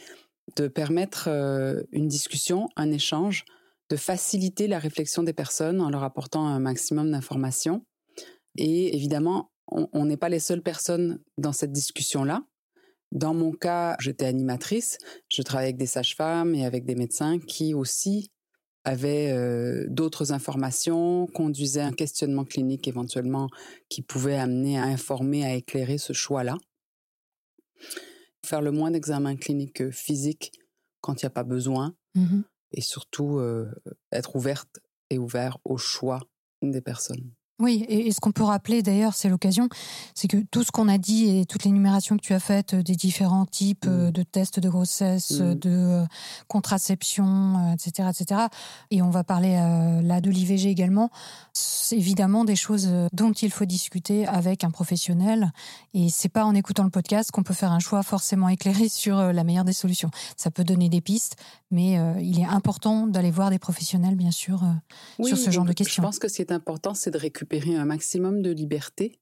[0.56, 3.46] de permettre euh, une discussion, un échange,
[3.90, 7.86] de faciliter la réflexion des personnes en leur apportant un maximum d'informations.
[8.58, 12.44] Et évidemment, on n'est pas les seules personnes dans cette discussion-là.
[13.12, 14.98] Dans mon cas, j'étais animatrice,
[15.30, 18.32] je travaillais avec des sages-femmes et avec des médecins qui aussi
[18.84, 23.50] avaient euh, d'autres informations, conduisaient un questionnement clinique éventuellement
[23.90, 26.58] qui pouvait amener à informer, à éclairer ce choix-là.
[28.46, 30.52] Faire le moins d'examens cliniques physiques
[31.02, 32.42] quand il n'y a pas besoin mmh
[32.74, 33.70] et surtout euh,
[34.14, 36.22] être ouverte et ouvert au choix
[36.62, 37.34] des personnes.
[37.62, 39.70] Oui, et, ce qu'on peut rappeler d'ailleurs, c'est l'occasion,
[40.16, 42.74] c'est que tout ce qu'on a dit et toutes les numérations que tu as faites
[42.74, 44.12] euh, des différents types euh, mmh.
[44.12, 45.54] de tests de grossesse, mmh.
[45.56, 46.06] de euh,
[46.48, 48.42] contraception, etc., etc.
[48.90, 49.52] Et on va parler
[50.04, 51.12] là de l'IVG également.
[51.54, 55.52] C'est évidemment des choses dont il faut discuter avec un professionnel.
[55.94, 59.18] Et c'est pas en écoutant le podcast qu'on peut faire un choix forcément éclairé sur
[59.18, 60.10] la meilleure des solutions.
[60.36, 61.36] Ça peut donner des pistes,
[61.70, 64.64] mais il est important d'aller voir des professionnels, bien sûr,
[65.24, 66.02] sur ce genre de questions.
[66.02, 69.20] Je pense que ce qui est important, c'est de récupérer un maximum de liberté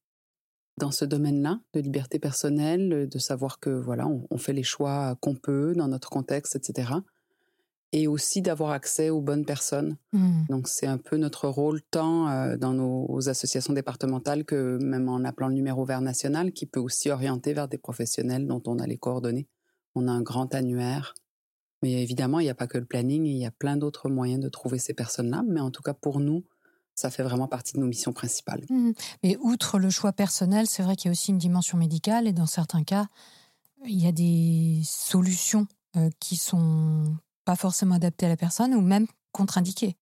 [0.78, 5.36] dans ce domaine-là, de liberté personnelle, de savoir que voilà, on, fait les choix qu'on
[5.36, 6.94] peut dans notre contexte, etc.
[7.92, 9.98] et aussi d'avoir accès aux bonnes personnes.
[10.14, 10.46] Hmm.
[10.48, 15.24] Donc c'est un peu notre rôle tant euh, dans nos associations départementales que même en
[15.26, 18.88] appelant le numéro vert national qui peut aussi orienter vers des professionnels dont on a
[18.88, 19.48] les coordonnées.
[19.96, 21.14] On a un grand annuaire.
[21.82, 24.42] Mais évidemment, il n'y a pas que le planning, il y a plein d'autres moyens
[24.42, 25.44] de trouver ces personnes-là.
[25.48, 26.44] Mais en tout cas, pour nous,
[27.00, 28.66] ça fait vraiment partie de nos missions principales.
[28.70, 28.92] Hmm.
[29.24, 32.34] Mais outre le choix personnel, c'est vrai qu'il y a aussi une dimension médicale et
[32.34, 33.08] dans certains cas,
[33.86, 38.82] il y a des solutions euh, qui sont pas forcément adaptées à la personne ou
[38.82, 39.96] même contre-indiquées.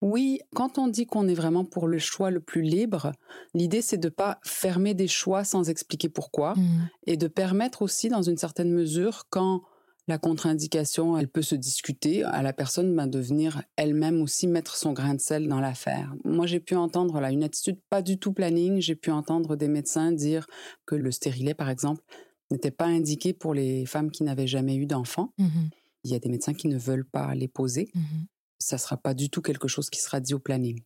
[0.00, 3.12] Oui, quand on dit qu'on est vraiment pour le choix le plus libre,
[3.54, 6.88] l'idée c'est de pas fermer des choix sans expliquer pourquoi Hmm.
[7.06, 9.62] et de permettre aussi dans une certaine mesure quand
[10.06, 14.92] la contre-indication, elle peut se discuter à la personne de venir elle-même aussi mettre son
[14.92, 16.14] grain de sel dans l'affaire.
[16.24, 18.80] Moi, j'ai pu entendre là une attitude pas du tout planning.
[18.80, 20.46] J'ai pu entendre des médecins dire
[20.84, 22.02] que le stérilet, par exemple,
[22.50, 25.32] n'était pas indiqué pour les femmes qui n'avaient jamais eu d'enfants.
[25.38, 25.70] Mhm.
[26.04, 27.88] Il y a des médecins qui ne veulent pas les poser.
[27.94, 28.26] Mhm.
[28.58, 30.82] Ça sera pas du tout quelque chose qui sera dit au planning.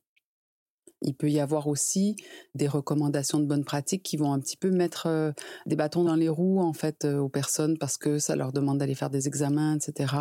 [1.03, 2.17] Il peut y avoir aussi
[2.55, 5.33] des recommandations de bonnes pratiques qui vont un petit peu mettre euh,
[5.67, 8.79] des bâtons dans les roues en fait euh, aux personnes parce que ça leur demande
[8.79, 10.15] d'aller faire des examens, etc.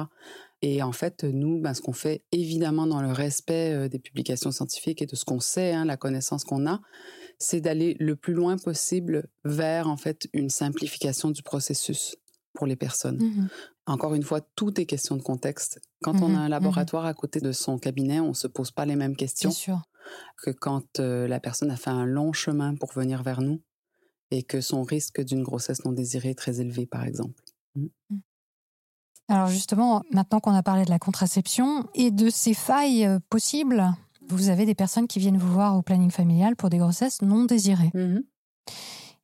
[0.61, 4.51] Et en fait, nous, ben, ce qu'on fait évidemment dans le respect euh, des publications
[4.51, 6.81] scientifiques et de ce qu'on sait, hein, la connaissance qu'on a,
[7.39, 12.15] c'est d'aller le plus loin possible vers en fait une simplification du processus
[12.53, 13.17] pour les personnes.
[13.21, 13.49] Mhm.
[13.85, 15.79] Encore une fois, tout est question de contexte.
[16.01, 18.97] Quand on a un laboratoire à côté de son cabinet, on se pose pas les
[18.97, 19.81] mêmes questions Bien sûr.
[20.37, 23.61] Que quand euh, la personne a fait un long chemin pour venir vers nous
[24.31, 27.41] et que son risque d'une grossesse non désirée est très élevé, par exemple.
[29.29, 33.93] Alors justement, maintenant qu'on a parlé de la contraception et de ces failles euh, possibles,
[34.29, 37.45] vous avez des personnes qui viennent vous voir au planning familial pour des grossesses non
[37.45, 37.91] désirées.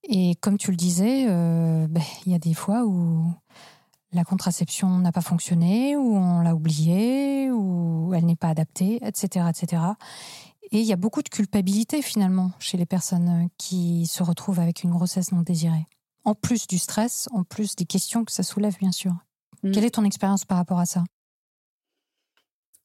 [0.03, 3.25] Et comme tu le disais, euh, ben, il y a des fois où
[4.11, 9.47] la contraception n'a pas fonctionné, ou on l'a oubliée, ou elle n'est pas adaptée, etc.,
[9.49, 9.81] etc.
[10.73, 14.83] Et il y a beaucoup de culpabilité finalement chez les personnes qui se retrouvent avec
[14.83, 15.85] une grossesse non désirée.
[16.23, 19.13] En plus du stress, en plus des questions que ça soulève, bien sûr.
[19.61, 19.71] Mm.
[19.71, 21.03] Quelle est ton expérience par rapport à ça?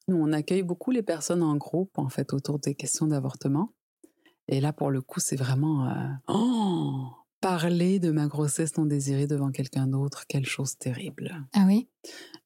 [0.07, 3.73] Nous, on accueille beaucoup les personnes en groupe, en fait, autour des questions d'avortement.
[4.49, 7.07] Et là, pour le coup, c'est vraiment euh, oh,
[7.41, 11.43] parler de ma grossesse non désirée devant quelqu'un d'autre, quelle chose terrible.
[11.55, 11.89] Ah oui?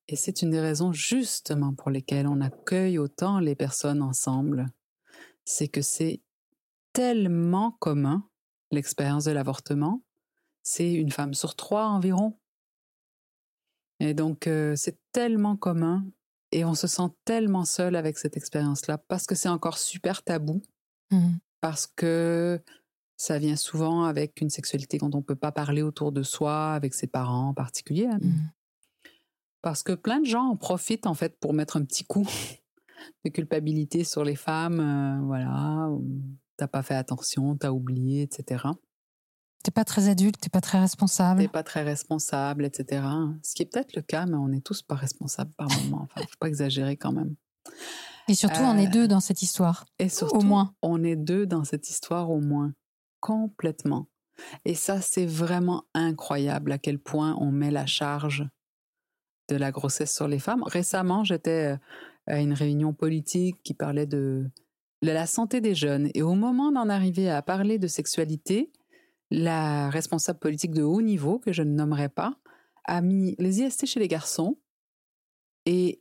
[0.07, 4.67] Et c'est une des raisons justement pour lesquelles on accueille autant les personnes ensemble.
[5.45, 6.21] C'est que c'est
[6.93, 8.29] tellement commun,
[8.71, 10.03] l'expérience de l'avortement.
[10.63, 12.39] C'est une femme sur trois environ.
[14.01, 16.05] Et donc, euh, c'est tellement commun
[16.51, 20.61] et on se sent tellement seul avec cette expérience-là parce que c'est encore super tabou,
[21.11, 21.39] Mhm.
[21.61, 22.61] parce que
[23.17, 26.73] ça vient souvent avec une sexualité dont on ne peut pas parler autour de soi,
[26.75, 28.07] avec ses parents en particulier.
[28.07, 28.19] hein.
[28.21, 28.51] Mhm.
[29.63, 32.27] Parce que plein de gens en profitent en fait pour mettre un petit coup
[33.25, 34.81] de culpabilité sur les femmes.
[34.81, 35.89] euh, voilà,
[36.57, 38.65] t'as pas fait attention, t'as oublié, etc.
[39.65, 41.41] T'es pas très adulte, t'es pas très responsable.
[41.43, 43.05] T'es pas très responsable, etc.
[43.43, 46.03] Ce qui est peut-être le cas, mais on n'est tous pas responsables par moment.
[46.03, 47.37] Enfin, faut pas exagérer quand même.
[48.29, 49.85] Et surtout, on est Euh, deux dans cette histoire.
[50.01, 50.75] Et surtout, moins.
[50.83, 52.73] on est deux dans cette histoire au moins,
[53.21, 54.09] complètement.
[54.65, 58.49] Et ça, c'est vraiment incroyable à quel point on met la charge
[59.49, 60.63] de la grossesse sur les femmes.
[60.65, 61.77] Récemment, j'étais euh,
[62.27, 64.49] à une réunion politique qui parlait de,
[65.03, 66.11] la santé des jeunes.
[66.15, 68.71] Et au moment d'en arriver à parler de sexualité,
[69.31, 72.37] la responsable politique de haut niveau, que je ne nommerai pas,
[72.85, 74.59] a mis les IST chez les garçons
[75.67, 76.01] et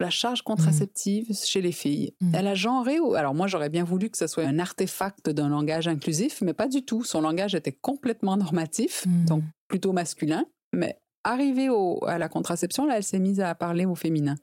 [0.00, 2.14] la charge contraceptive chez les filles.
[2.20, 2.32] Mhm.
[2.34, 2.96] Elle a genré.
[3.16, 6.66] Alors moi, j'aurais bien voulu que ce soit un artefact d'un langage inclusif, mais pas
[6.68, 7.04] du tout.
[7.04, 9.24] Son langage était complètement normatif, Mhm.
[9.26, 10.44] donc plutôt masculin.
[10.72, 14.34] Mais arrivée au- à la contraception, là, elle s'est mise à parler au féminin.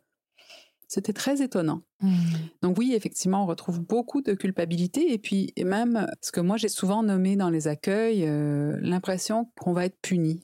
[0.90, 1.84] C'était très étonnant.
[2.02, 2.50] Mhm.
[2.64, 6.58] Donc oui, effectivement, on retrouve beaucoup de culpabilité et puis et même ce que moi
[6.58, 10.42] j'ai souvent nommé dans les accueils, euh, l'impression qu'on va être puni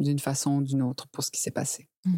[0.00, 1.88] d'une façon ou d'une autre pour ce qui s'est passé.
[2.04, 2.14] Mm.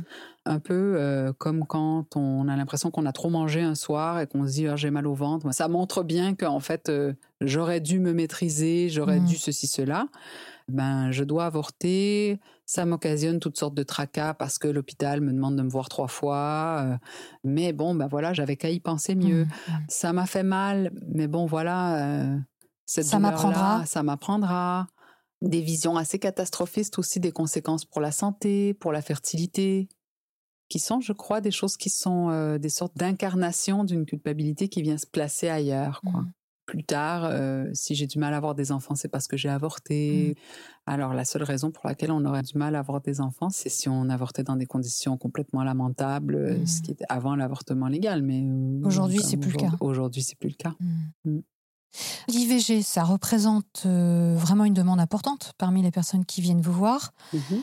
[0.47, 4.26] Un peu euh, comme quand on a l'impression qu'on a trop mangé un soir et
[4.26, 5.53] qu'on se dit Ah, j'ai mal au ventre.
[5.53, 9.24] Ça montre bien qu'en fait euh, j'aurais dû me maîtriser, j'aurais Mm.
[9.26, 10.07] dû ceci cela.
[10.68, 12.41] Ben je dois avorter.
[12.66, 16.09] Ça m'occasionne toutes sortes de tracas parce que l'hôpital me demande de me voir trois
[16.09, 16.80] fois.
[16.85, 16.97] euh,
[17.45, 19.45] mais bon, ben voilà, j'avais qu'à y penser mieux.
[19.45, 19.74] Mhm.
[19.89, 22.39] Ça m'a fait mal, mais bon, voilà,
[22.87, 23.85] cette Ça m'apprendra.
[23.87, 24.87] Ça m'apprendra.
[25.45, 29.88] Des visions assez catastrophistes aussi des conséquences pour la santé, pour la fertilité,
[30.68, 34.82] qui sont, je crois, des choses qui sont euh, des sortes d'incarnation d'une culpabilité qui
[34.82, 36.01] vient se placer ailleurs.
[36.01, 36.22] Quoi.
[36.22, 36.32] Mhm.
[36.66, 39.51] plus tard, euh, si j'ai du mal à avoir des enfants, c'est parce que j'ai
[39.51, 40.34] avorté.
[40.86, 43.68] Alors, la seule raison pour laquelle on aurait du mal à avoir des enfants, c'est
[43.68, 48.22] si on avortait dans des conditions complètement lamentables, euh, ce qui était avant l'avortement légal.
[48.22, 49.72] Mais euh, Aujourd'hui, c'est plus le cas.
[49.80, 50.74] Aujourd'hui, c'est plus le cas.
[52.28, 57.12] L'IVG, ça représente euh, vraiment une demande importante parmi les personnes qui viennent vous voir.
[57.32, 57.62] Mhm.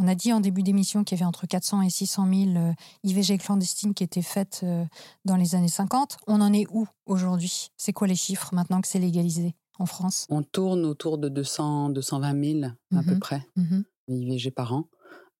[0.00, 2.72] On a dit en début d'émission qu'il y avait entre 400 et 600 000 euh,
[3.02, 4.84] IVG clandestines qui étaient faites euh,
[5.24, 6.18] dans les années 50.
[6.28, 7.70] On en est où aujourd'hui?
[7.76, 10.26] C'est quoi les chiffres maintenant que c'est légalisé en France?
[10.30, 12.64] On tourne autour de 200, 220 000
[12.94, 13.18] à peu Mhm.
[13.18, 13.84] près Mhm.
[14.08, 14.84] IVG par an.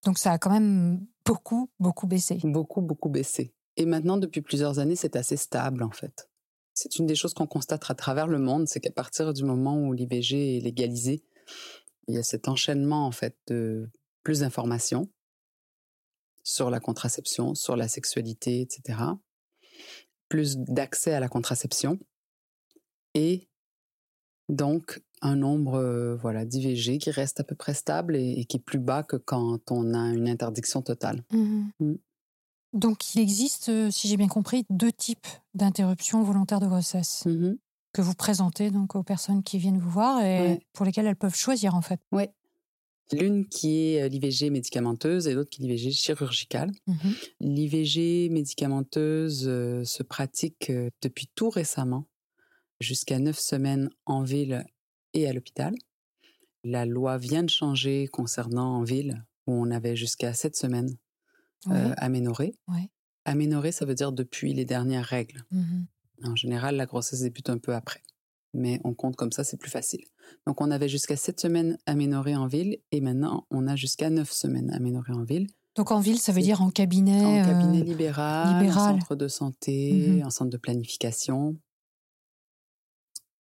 [0.05, 2.41] Donc ça a quand même beaucoup, beaucoup baissé.
[2.43, 3.53] Beaucoup, beaucoup baissé.
[3.77, 6.28] Et maintenant, depuis plusieurs années, c'est assez stable en fait.
[6.81, 9.81] C'est une des choses qu'on constate à travers le monde, c'est qu'à partir du moment
[9.81, 11.25] où l'IVG est légalisé,
[12.07, 13.91] il y a cet enchaînement en fait de
[14.23, 15.11] plus d'informations
[16.45, 18.97] sur la contraception, sur la sexualité, etc.
[20.29, 21.99] Plus d'accès à la contraception
[23.15, 23.49] et
[24.49, 28.59] donc un nombre euh, voilà d'IVG qui reste à peu près stable et, et qui
[28.59, 31.25] est plus bas que quand on a une interdiction totale.
[31.33, 31.73] Mhm.
[31.81, 31.95] Mm.
[32.73, 37.59] Donc il existe, euh, si j'ai bien compris, deux types d'interruptions volontaires de grossesse Mhm.
[37.93, 40.61] que vous présentez donc aux personnes qui viennent vous voir et Ouais.
[40.75, 42.01] pour lesquelles elles peuvent choisir en fait.
[42.13, 42.31] Ouais.
[43.11, 46.71] L'une qui est euh, l'IVG médicamenteuse et l'autre qui est l'IVG chirurgicale.
[46.87, 47.15] Mhm.
[47.41, 52.05] L'IVG médicamenteuse euh, se pratique depuis tout récemment,
[52.81, 54.63] jusqu'à neuf semaines en ville
[55.15, 55.75] et à l'hôpital.
[56.65, 60.95] La loi vient de changer concernant en ville, où on avait jusqu'à sept semaines
[61.67, 61.77] Ouais.
[61.77, 65.45] euh, ça veut dire depuis les dernières règles.
[65.51, 65.87] Mhm.
[66.25, 68.03] En général, la grossesse débute un peu après.
[68.55, 70.05] Mais on compte comme ça, c'est plus facile.
[70.47, 74.31] Donc, on avait jusqu'à sept semaines aménorées en ville et maintenant, on a jusqu'à neuf
[74.33, 75.47] semaines aménorées en ville.
[75.77, 77.25] Donc en ville, ça veut dire en cabinet.
[77.25, 78.95] En cabinet euh, libéral, libéral.
[78.95, 80.27] en centre de santé, Mhm.
[80.27, 81.57] en centre de planification.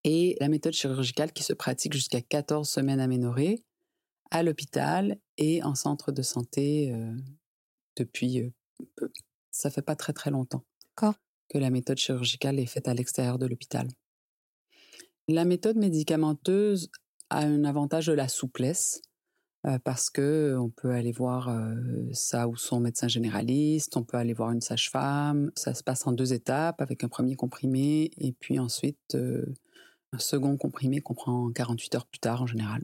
[0.05, 3.65] Et la méthode chirurgicale qui se pratique jusqu'à 14 semaines aménorées
[4.31, 7.13] à l'hôpital et en centre de santé euh,
[7.99, 8.53] depuis
[8.97, 9.11] peu.
[9.51, 10.65] Ça fait pas très très longtemps
[11.49, 13.89] que la méthode chirurgicale est faite à l'extérieur de l'hôpital.
[15.29, 16.91] La méthode médicamenteuse
[17.31, 19.03] a un avantage de la souplesse
[19.67, 21.75] euh, parce que on peut aller voir euh,
[22.13, 25.51] ça ou son médecin généraliste, on peut aller voir une sage-femme.
[25.57, 29.45] Ça se passe en deux étapes avec un premier comprimé et puis ensuite euh,
[30.13, 32.83] un second comprimé qu'on prend 48 heures plus tard en général.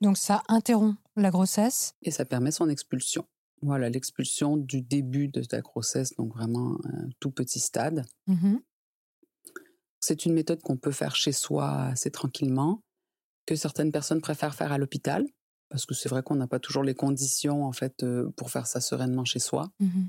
[0.00, 1.94] Donc ça interrompt la grossesse.
[2.02, 3.24] Et ça permet son expulsion.
[3.62, 8.04] Voilà, l'expulsion du début de la grossesse, donc vraiment un tout petit stade.
[8.26, 8.60] Mhm.
[10.00, 12.82] C'est une méthode qu'on peut faire chez soi assez tranquillement,
[13.46, 15.24] que certaines personnes préfèrent faire à l'hôpital,
[15.68, 18.66] parce que c'est vrai qu'on n'a pas toujours les conditions en fait euh, pour faire
[18.66, 20.08] ça sereinement chez soi, Mhm.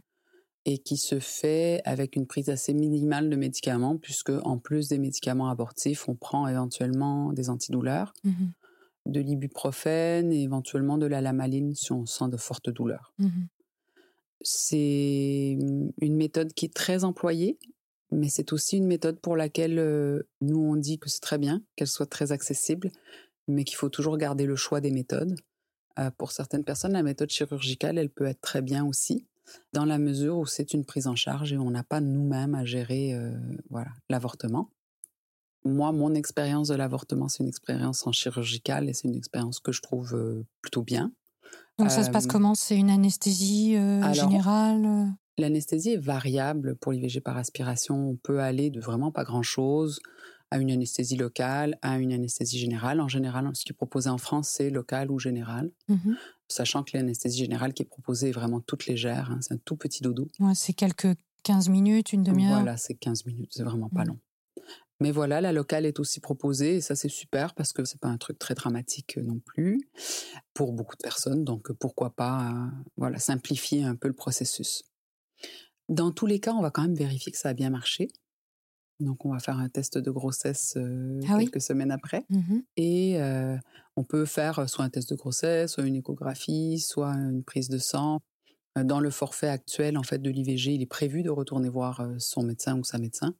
[0.65, 4.97] et qui se fait avec une prise assez minimale de médicaments, puisque en plus des
[4.97, 8.51] médicaments abortifs, on prend éventuellement des antidouleurs, Mhm.
[9.05, 13.13] De l'ibuprofène et éventuellement de la lamaline si on sent de fortes douleurs.
[13.19, 13.47] Mhm.
[14.41, 15.57] C'est
[16.01, 17.57] une méthode qui est très employée,
[18.11, 21.63] mais c'est aussi une méthode pour laquelle euh, nous on dit que c'est très bien,
[21.75, 22.91] qu'elle soit très accessible,
[23.47, 25.35] mais qu'il faut toujours garder le choix des méthodes.
[25.99, 29.25] Euh, pour certaines personnes, la méthode chirurgicale, elle peut être très bien aussi,
[29.73, 32.65] dans la mesure où c'est une prise en charge et on n'a pas nous-mêmes à
[32.65, 33.31] gérer euh,
[33.69, 34.69] voilà l'avortement.
[35.65, 39.71] Moi, mon expérience de l'avortement, c'est une expérience en chirurgicale et c'est une expérience que
[39.71, 41.11] je trouve euh, plutôt bien.
[41.79, 42.55] Donc ça se passe Euh, comment?
[42.55, 48.09] C'est une anesthésie euh, alors, générale L'anesthésie est variable pour l'IVG par aspiration.
[48.11, 49.99] On peut aller de vraiment pas grand-chose
[50.51, 53.01] à une anesthésie locale, à une anesthésie générale.
[53.01, 56.15] En général, ce qui est proposé en France, c'est local ou général, Mhm.
[56.47, 59.31] sachant que l'anesthésie générale qui est proposée est vraiment toute légère.
[59.31, 59.39] hein.
[59.41, 60.27] c'est un tout petit doudou.
[60.39, 62.57] Ouais, c'est quelques 15 minutes, une demi-heure?
[62.57, 64.09] Voilà, c'est 15 minutes, c'est vraiment pas Mhm.
[64.09, 64.19] long.
[65.03, 68.07] Mais voilà, la locale est aussi proposée et ça c'est super parce que c'est pas
[68.07, 69.89] un truc très dramatique euh, non plus
[70.53, 71.43] pour beaucoup de personnes.
[71.43, 74.83] Donc euh, pourquoi pas, euh, voilà, simplifier un peu le processus.
[75.89, 78.07] Dans tous les cas, on va quand même vérifier que ça a bien marché.
[79.01, 82.63] Donc on va faire un test de grossesse euh, Ah oui quelques semaines après Mhm.
[82.77, 83.57] et euh,
[83.97, 87.77] on peut faire soit un test de grossesse, soit une échographie, soit une prise de
[87.77, 88.21] sang.
[88.81, 92.41] Dans le forfait actuel en fait de l'IVG, il est prévu de retourner voir son
[92.43, 93.35] médecin ou sa médecin,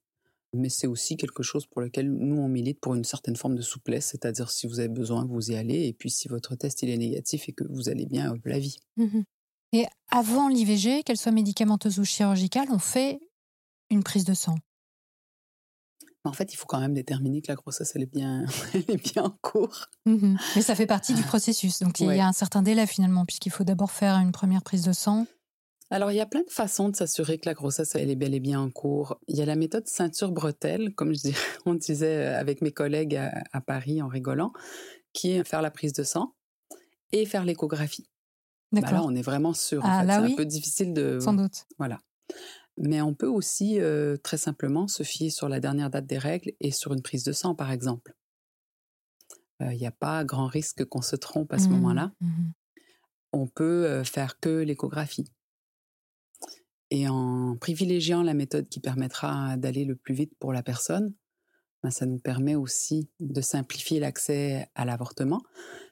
[0.53, 3.61] mais c'est aussi quelque chose pour lequel nous on milite pour une certaine forme de
[3.61, 6.89] souplesse, c'est-à-dire si vous avez besoin, vous y allez, et puis si votre test il
[6.89, 8.79] est négatif et que vous allez bien, la vie.
[8.97, 9.23] Mhm.
[9.73, 13.19] Et avant l'IVG, qu'elle soit médicamenteuse ou chirurgicale, on fait
[13.89, 14.55] une prise de sang.
[16.25, 19.13] En fait, il faut quand même déterminer que la grossesse elle est bien, elle est
[19.13, 19.87] bien en cours.
[20.05, 20.37] Mhm.
[20.55, 21.79] Mais ça fait partie du processus.
[21.79, 24.83] Donc il y a un certain délai finalement, puisqu'il faut d'abord faire une première prise
[24.83, 25.25] de sang.
[25.93, 28.33] Alors, il y a plein de façons de s'assurer que la grossesse, elle est bel
[28.33, 29.19] et bien en cours.
[29.27, 31.35] Il y a la méthode ceinture-bretelle, comme je dis,
[31.67, 34.53] on disait avec mes collègues à, Paris en rigolant,
[35.13, 36.33] qui est faire la prise de sang
[37.11, 38.09] et faire l'échographie.
[38.71, 38.97] Bah D'accord.
[38.97, 39.83] là, on est vraiment sûr.
[39.85, 41.19] Ah, c'est un peu difficile de.
[41.19, 41.67] Sans doute.
[41.77, 42.01] Voilà.
[42.75, 46.53] Mais on peut aussi euh, très simplement se fier sur la dernière date des règles
[46.59, 48.15] et sur une prise de sang, par exemple.
[49.59, 52.11] Il euh, n'y a pas grand risque qu'on se trompe à ce mmh moment-là.
[52.19, 52.27] Mmh
[53.35, 55.25] on peut euh, faire que l'échographie.
[56.95, 61.15] Et en privilégiant la méthode qui permettra d'aller le plus vite pour la personne,
[61.81, 65.41] ben, ça nous permet aussi de simplifier l'accès à l'avortement,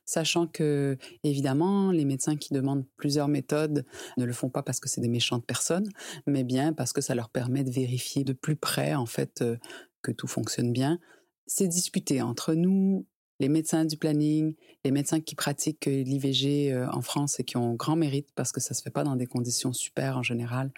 [0.05, 3.83] sachant que, évidemment, les médecins qui demandent plusieurs méthodes
[4.17, 5.89] ne le font pas parce que c'est des méchantes personnes,
[6.27, 9.57] mais bien parce que ça leur permet de vérifier de plus près, en fait, euh,
[10.03, 10.99] que tout fonctionne bien.
[11.47, 13.07] C'est discuté entre nous,
[13.39, 14.53] les médecins du planning,
[14.85, 18.61] les médecins qui pratiquent l'IVG euh, en France et qui ont grand mérite parce que
[18.61, 20.71] ça se fait pas dans des conditions super en général.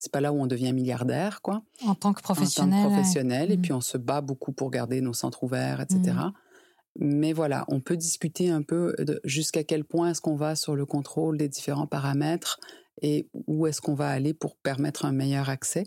[0.00, 1.62] C'est pas là où on devient milliardaire, quoi.
[1.86, 2.80] En tant que professionnel.
[2.80, 3.52] En tant que professionnel.
[3.52, 3.62] Et mmh.
[3.62, 6.00] puis on se bat beaucoup pour garder nos centres ouverts, etc.
[6.00, 6.32] Mmh.
[6.98, 10.86] Mais voilà, on peut discuter un peu jusqu'à quel point est-ce qu'on va sur le
[10.86, 12.58] contrôle des différents paramètres
[13.02, 15.84] et où est-ce qu'on va aller pour permettre un meilleur accès,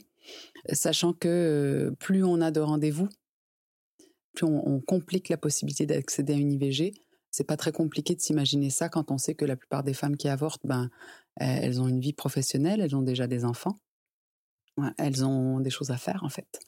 [0.71, 3.09] sachant que euh, plus on a de rendez-vous,
[4.33, 6.93] plus on, complique la possibilité d'accéder à une IVG.
[7.29, 10.17] C'est pas très compliqué de s'imaginer ça quand on sait que la plupart des femmes
[10.17, 10.89] qui avortent, ben,
[11.35, 13.77] elles ont une vie professionnelle, elles ont déjà des enfants.
[14.97, 16.59] Elles ont des choses à faire en fait.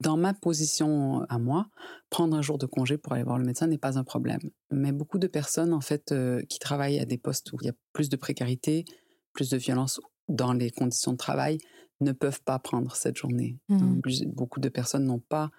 [0.00, 1.68] Dans ma position à moi,
[2.08, 4.40] prendre un jour de congé pour aller voir le médecin n'est pas un problème.
[4.70, 7.70] Mais beaucoup de personnes en fait euh, qui travaillent à des postes où il y
[7.70, 8.84] a plus de précarité,
[9.32, 11.58] plus de violence dans les conditions de travail,
[12.00, 13.58] ne peuvent pas prendre cette journée.
[13.68, 14.00] Mmh.
[14.28, 15.50] Beaucoup de personnes n'ont pas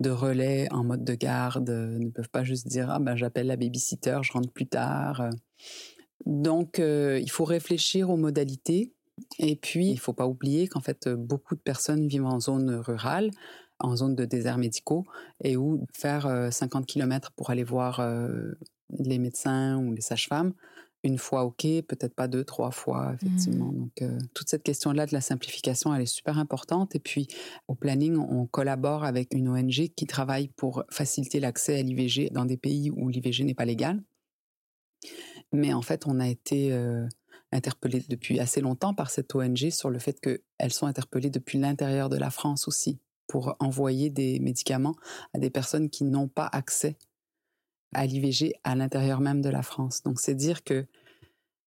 [0.00, 3.46] de relais en mode de garde, euh, ne peuvent pas juste dire ah ben j'appelle
[3.46, 5.20] la babysitter, je rentre plus tard.
[5.22, 5.30] Euh.
[6.26, 8.94] Donc euh, il faut réfléchir aux modalités
[9.38, 13.30] et puis il faut pas oublier qu'en fait beaucoup de personnes vivent en zone rurale,
[13.78, 15.04] en zone de désert médicaux
[15.42, 18.00] et où faire 50 km pour aller voir
[18.90, 20.52] les médecins ou les sages-femmes,
[21.06, 23.66] une fois OK, peut-être pas deux, trois fois, effectivement.
[23.66, 23.78] Mmh.
[23.78, 26.94] Donc, euh, toute cette question-là de la simplification, elle est super importante.
[26.94, 27.28] Et puis,
[27.68, 32.44] au planning, on collabore avec une ONG qui travaille pour faciliter l'accès à l'IVG dans
[32.44, 34.02] des pays où l'IVG n'est pas légal.
[35.52, 37.06] Mais en fait, on a été euh,
[37.52, 42.08] interpellé depuis assez longtemps par cette ONG sur le fait qu'elles sont interpellées depuis l'intérieur
[42.08, 44.96] de la France aussi pour envoyer des médicaments
[45.34, 46.96] à des personnes qui n'ont pas accès
[47.94, 50.02] à l'IVG à l'intérieur même de la France.
[50.02, 50.86] Donc c'est dire que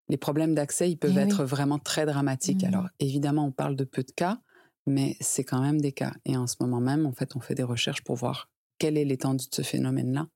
[0.09, 2.63] les problèmes d'accès, ils peuvent eh être vraiment très dramatiques.
[2.63, 2.67] Mmh.
[2.67, 4.39] Alors évidemment, on parle de peu de cas,
[4.87, 6.13] mais c'est quand même des cas.
[6.25, 8.49] Et en ce moment même, en fait, on fait des recherches pour voir
[8.79, 10.27] quelle est l'étendue de ce phénomène-là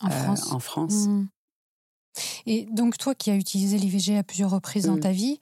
[0.00, 1.06] en euh, France.
[1.06, 1.28] Mmh.
[2.46, 5.00] Et donc, toi qui as utilisé l'IVG à plusieurs reprises dans mmh.
[5.00, 5.38] ta vie,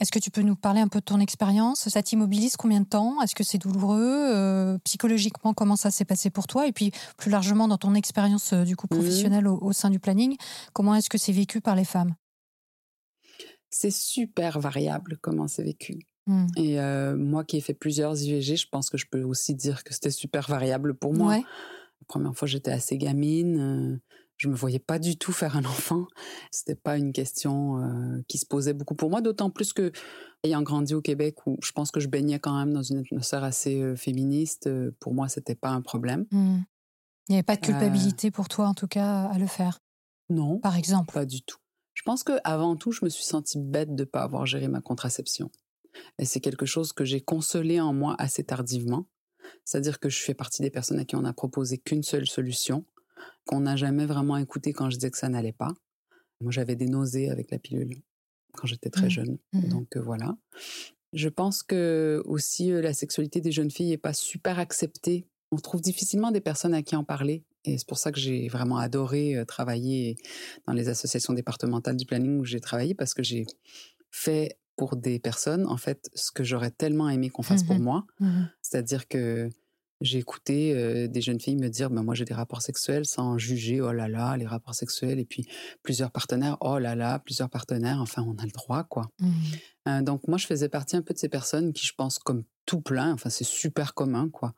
[0.00, 1.88] est-ce que tu peux nous parler un peu de ton expérience?
[1.88, 3.20] Ça t'immobilise combien de temps?
[3.22, 4.34] Est-ce que c'est douloureux?
[4.34, 6.66] Euh, Psychologiquement, comment ça s'est passé pour toi?
[6.66, 8.96] Et puis, plus largement, dans ton expérience euh, du coup mmh.
[8.96, 10.36] professionnelle au, sein du planning,
[10.72, 12.14] comment est-ce que c'est vécu par les femmes?
[13.70, 16.00] C'est super variable comment c'est vécu.
[16.26, 16.46] Mmh.
[16.56, 19.84] Et euh, moi qui ai fait plusieurs IVG, je pense que je peux aussi dire
[19.84, 21.36] que c'était super variable pour moi.
[21.36, 24.00] La première fois, j'étais assez gamine
[24.36, 26.06] je me voyais pas du tout faire un enfant.
[26.50, 29.92] C'était pas une question euh, qui se posait beaucoup pour moi, d'autant plus que
[30.42, 33.44] ayant grandi au Québec où je pense que je baignais quand même dans une atmosphère
[33.44, 36.26] assez euh, féministe, euh, pour moi c'était pas un problème.
[36.30, 36.58] Mmh.
[37.28, 39.80] Il n'y avait pas de culpabilité pour toi en tout cas à le faire?
[40.28, 40.58] Non.
[40.58, 41.14] Par exemple.
[41.14, 41.58] Pas du tout.
[41.94, 44.80] Je pense que avant tout, je me suis sentie bête de pas avoir géré ma
[44.80, 45.50] contraception.
[46.18, 49.06] Et c'est quelque chose que j'ai consolé en moi assez tardivement.
[49.64, 52.84] C'est-à-dire que je fais partie des personnes à qui on n'a proposé qu'une seule solution,
[53.46, 55.74] qu'on n'a jamais vraiment écouté quand je disais que ça n'allait pas.
[56.40, 58.02] Moi, j'avais des nausées avec la pilule
[58.52, 59.10] quand j'étais très mmh.
[59.10, 59.38] jeune.
[59.52, 60.36] Mmh Donc euh, voilà.
[61.12, 65.26] Je pense que aussi euh, la sexualité des jeunes filles n'est pas super acceptée.
[65.52, 67.44] On trouve difficilement des personnes à qui en parler.
[67.64, 70.16] Et c'est pour ça que j'ai vraiment adoré euh, travailler
[70.66, 73.46] dans les associations départementales du planning où j'ai travaillé parce que j'ai
[74.10, 77.82] fait pour des personnes, en fait, ce que j'aurais tellement aimé qu'on fasse pour mmh
[77.82, 78.06] moi.
[78.60, 79.48] C'est-à-dire que
[80.00, 83.80] j'ai écouté des jeunes filles me dire ben moi j'ai des rapports sexuels sans juger.
[83.80, 85.46] Oh là là les rapports sexuels et puis
[85.82, 86.56] plusieurs partenaires.
[86.60, 88.00] Oh là là plusieurs partenaires.
[88.00, 89.10] Enfin on a le droit quoi.
[89.20, 90.02] Mmh.
[90.02, 92.80] donc moi je faisais partie un peu de ces personnes qui je pense comme tout
[92.80, 94.54] plein enfin c'est super commun quoi.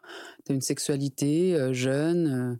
[0.49, 2.59] As une sexualité jeune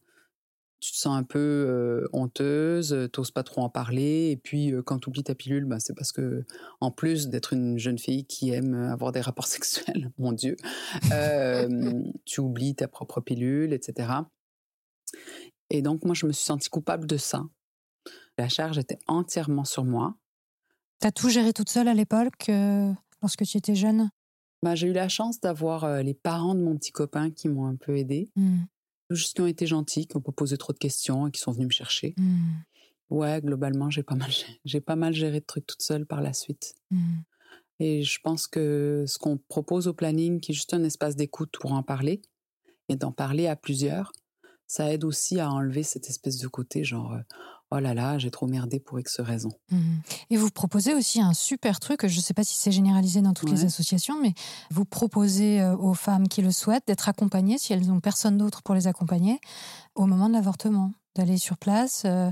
[0.81, 4.83] tu te sens un peu euh, honteuse, t'oses pas trop en parler, et puis euh,
[4.83, 6.45] quand tu oublies ta pilule, bah, c'est parce que,
[6.81, 10.57] en plus d'être une jeune fille qui aime avoir des rapports sexuels, mon Dieu,
[11.13, 14.11] euh, tu oublies ta propre pilule, etc.
[15.71, 17.43] Et donc, moi, je me suis sentie coupable de ça.
[18.39, 20.15] La charge était entièrement sur moi.
[21.01, 22.51] T'as tout géré toute seule à l'époque
[23.23, 24.11] lorsque tu étais jeune?
[24.63, 27.77] Bah, J'ai eu la chance d'avoir les parents de mon petit copain qui m'ont un
[27.77, 28.31] peu aidé.
[28.37, 28.65] Hmm.
[29.11, 31.53] Juste qui ont été gentils, qui n'ont pas posé trop de questions et qui sont
[31.53, 32.15] venus me chercher.
[32.17, 32.55] Hmm.
[33.11, 34.31] Ouais, globalement, j'ai pas mal,
[34.65, 36.75] j'ai pas mal géré de trucs toute seule par la suite.
[36.91, 37.19] Hmm.
[37.79, 41.55] Et je pense que ce qu'on propose au planning, qui est juste un espace d'écoute
[41.61, 42.23] pour en parler,
[42.89, 44.13] et d'en parler à plusieurs,
[44.67, 47.21] ça aide aussi à enlever cette espèce de côté genre euh,
[47.71, 49.51] oh là là, j'ai trop merdé pour X raison.
[49.71, 49.97] Hmm.
[50.31, 53.33] Et vous proposez aussi un super truc, je ne sais pas si c'est généralisé dans
[53.33, 54.35] toutes les associations, mais
[54.71, 58.63] vous proposez euh, aux femmes qui le souhaitent d'être accompagnées, si elles n'ont personne d'autre
[58.63, 59.41] pour les accompagner,
[59.95, 62.31] au moment de l'avortement, d'aller sur place euh,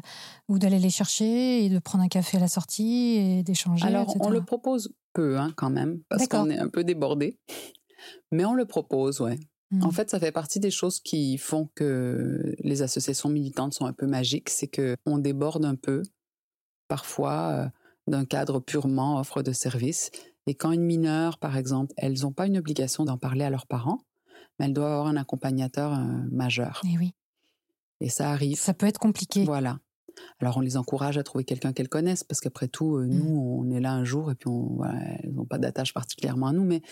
[0.49, 3.87] ou d'aller les chercher et de prendre un café à la sortie et d'échanger.
[3.87, 4.18] Alors, etc.
[4.20, 7.39] on le propose peu hein, quand même, parce qu'on est un peu débordé.
[8.30, 9.39] Mais on le propose, ouais.
[9.83, 13.93] En fait, ça fait partie des choses qui font que les associations militantes sont un
[13.93, 16.03] peu magiques, c'est que on déborde un peu,
[16.89, 17.68] parfois, euh,
[18.07, 20.11] d'un cadre purement offre de service.
[20.47, 23.66] Et quand une mineure, par exemple, elles n'ont pas une obligation d'en parler à leurs
[23.66, 24.05] parents,
[24.59, 26.83] mais elles doivent avoir un accompagnateur euh, majeur.
[26.85, 27.14] Eh oui,
[28.01, 28.59] Et ça arrive.
[28.59, 29.45] ça peut être compliqué.
[29.45, 29.79] Voilà.
[30.41, 33.27] Alors on les encourage à trouver quelqu'un qu'elles connaissent parce qu'après tout, euh, nous,
[33.61, 36.53] on est là un jour et puis on, voilà, elles n'ont pas d'attache particulièrement à
[36.53, 36.65] nous.
[36.65, 36.83] Mais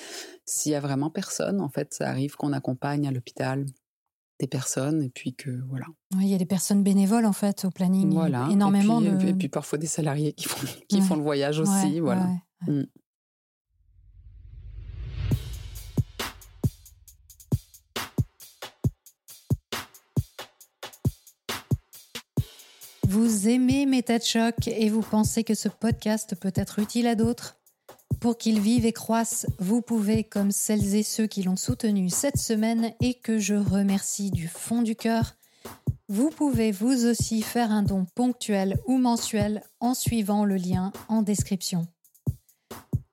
[0.45, 3.65] s'il y a vraiment personne, en fait, ça arrive qu'on accompagne à l'hôpital
[4.41, 5.87] des personnes et puis que voilà.
[6.17, 8.13] Oui, il y a des personnes bénévoles en fait au planning.
[8.13, 8.49] Voilà.
[8.51, 9.31] Énormément et puis, de.
[9.31, 11.03] et puis parfois des salariés qui font, qui Ouais.
[11.03, 11.71] font le voyage aussi.
[11.71, 12.27] Ouais, voilà.
[12.27, 12.75] ouais, ouais.
[12.83, 12.87] Mm.
[23.13, 24.17] Vous aimez Méta
[24.69, 27.59] et vous pensez que ce podcast peut être utile à d'autres?
[28.21, 32.39] Pour qu'il vive et croisse, vous pouvez, comme celles et ceux qui l'ont soutenu cette
[32.39, 35.35] semaine et que je remercie du fond du cœur,
[36.09, 41.21] vous pouvez vous aussi faire un don ponctuel ou mensuel en suivant le lien en
[41.21, 41.87] description.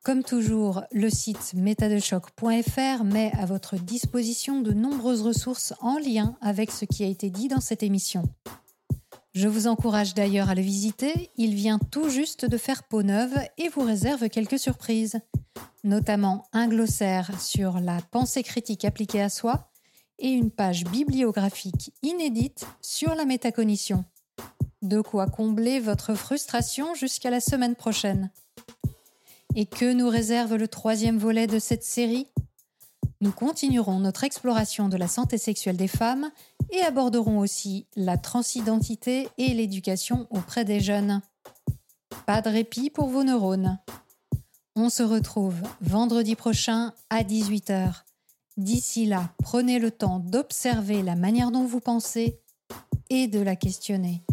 [0.05, 6.71] Comme toujours, le site métadechoc.fr met à votre disposition de nombreuses ressources en lien avec
[6.71, 8.23] ce qui a été dit dans cette émission.
[9.33, 13.37] Je vous encourage d'ailleurs à le visiter, il vient tout juste de faire peau neuve
[13.57, 15.19] et vous réserve quelques surprises,
[15.83, 19.69] notamment un glossaire sur la pensée critique appliquée à soi
[20.17, 24.03] et une page bibliographique inédite sur la métacognition.
[24.81, 28.31] De quoi combler votre frustration jusqu'à la semaine prochaine.
[29.55, 32.27] Et que nous réserve le troisième volet de cette série?
[33.21, 36.31] Nous continuerons notre exploration de la santé sexuelle des femmes
[36.71, 41.21] et aborderons aussi la transidentité et l'éducation auprès des jeunes.
[42.25, 43.77] Pas de répit pour vos neurones.
[44.77, 48.03] On se retrouve vendredi prochain à 18h.
[48.55, 52.39] D'ici là, prenez le temps d'observer la manière dont vous pensez
[53.09, 54.23] et de la questionner.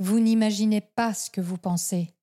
[0.00, 2.13] Vous n'imaginez pas ce que vous pensez.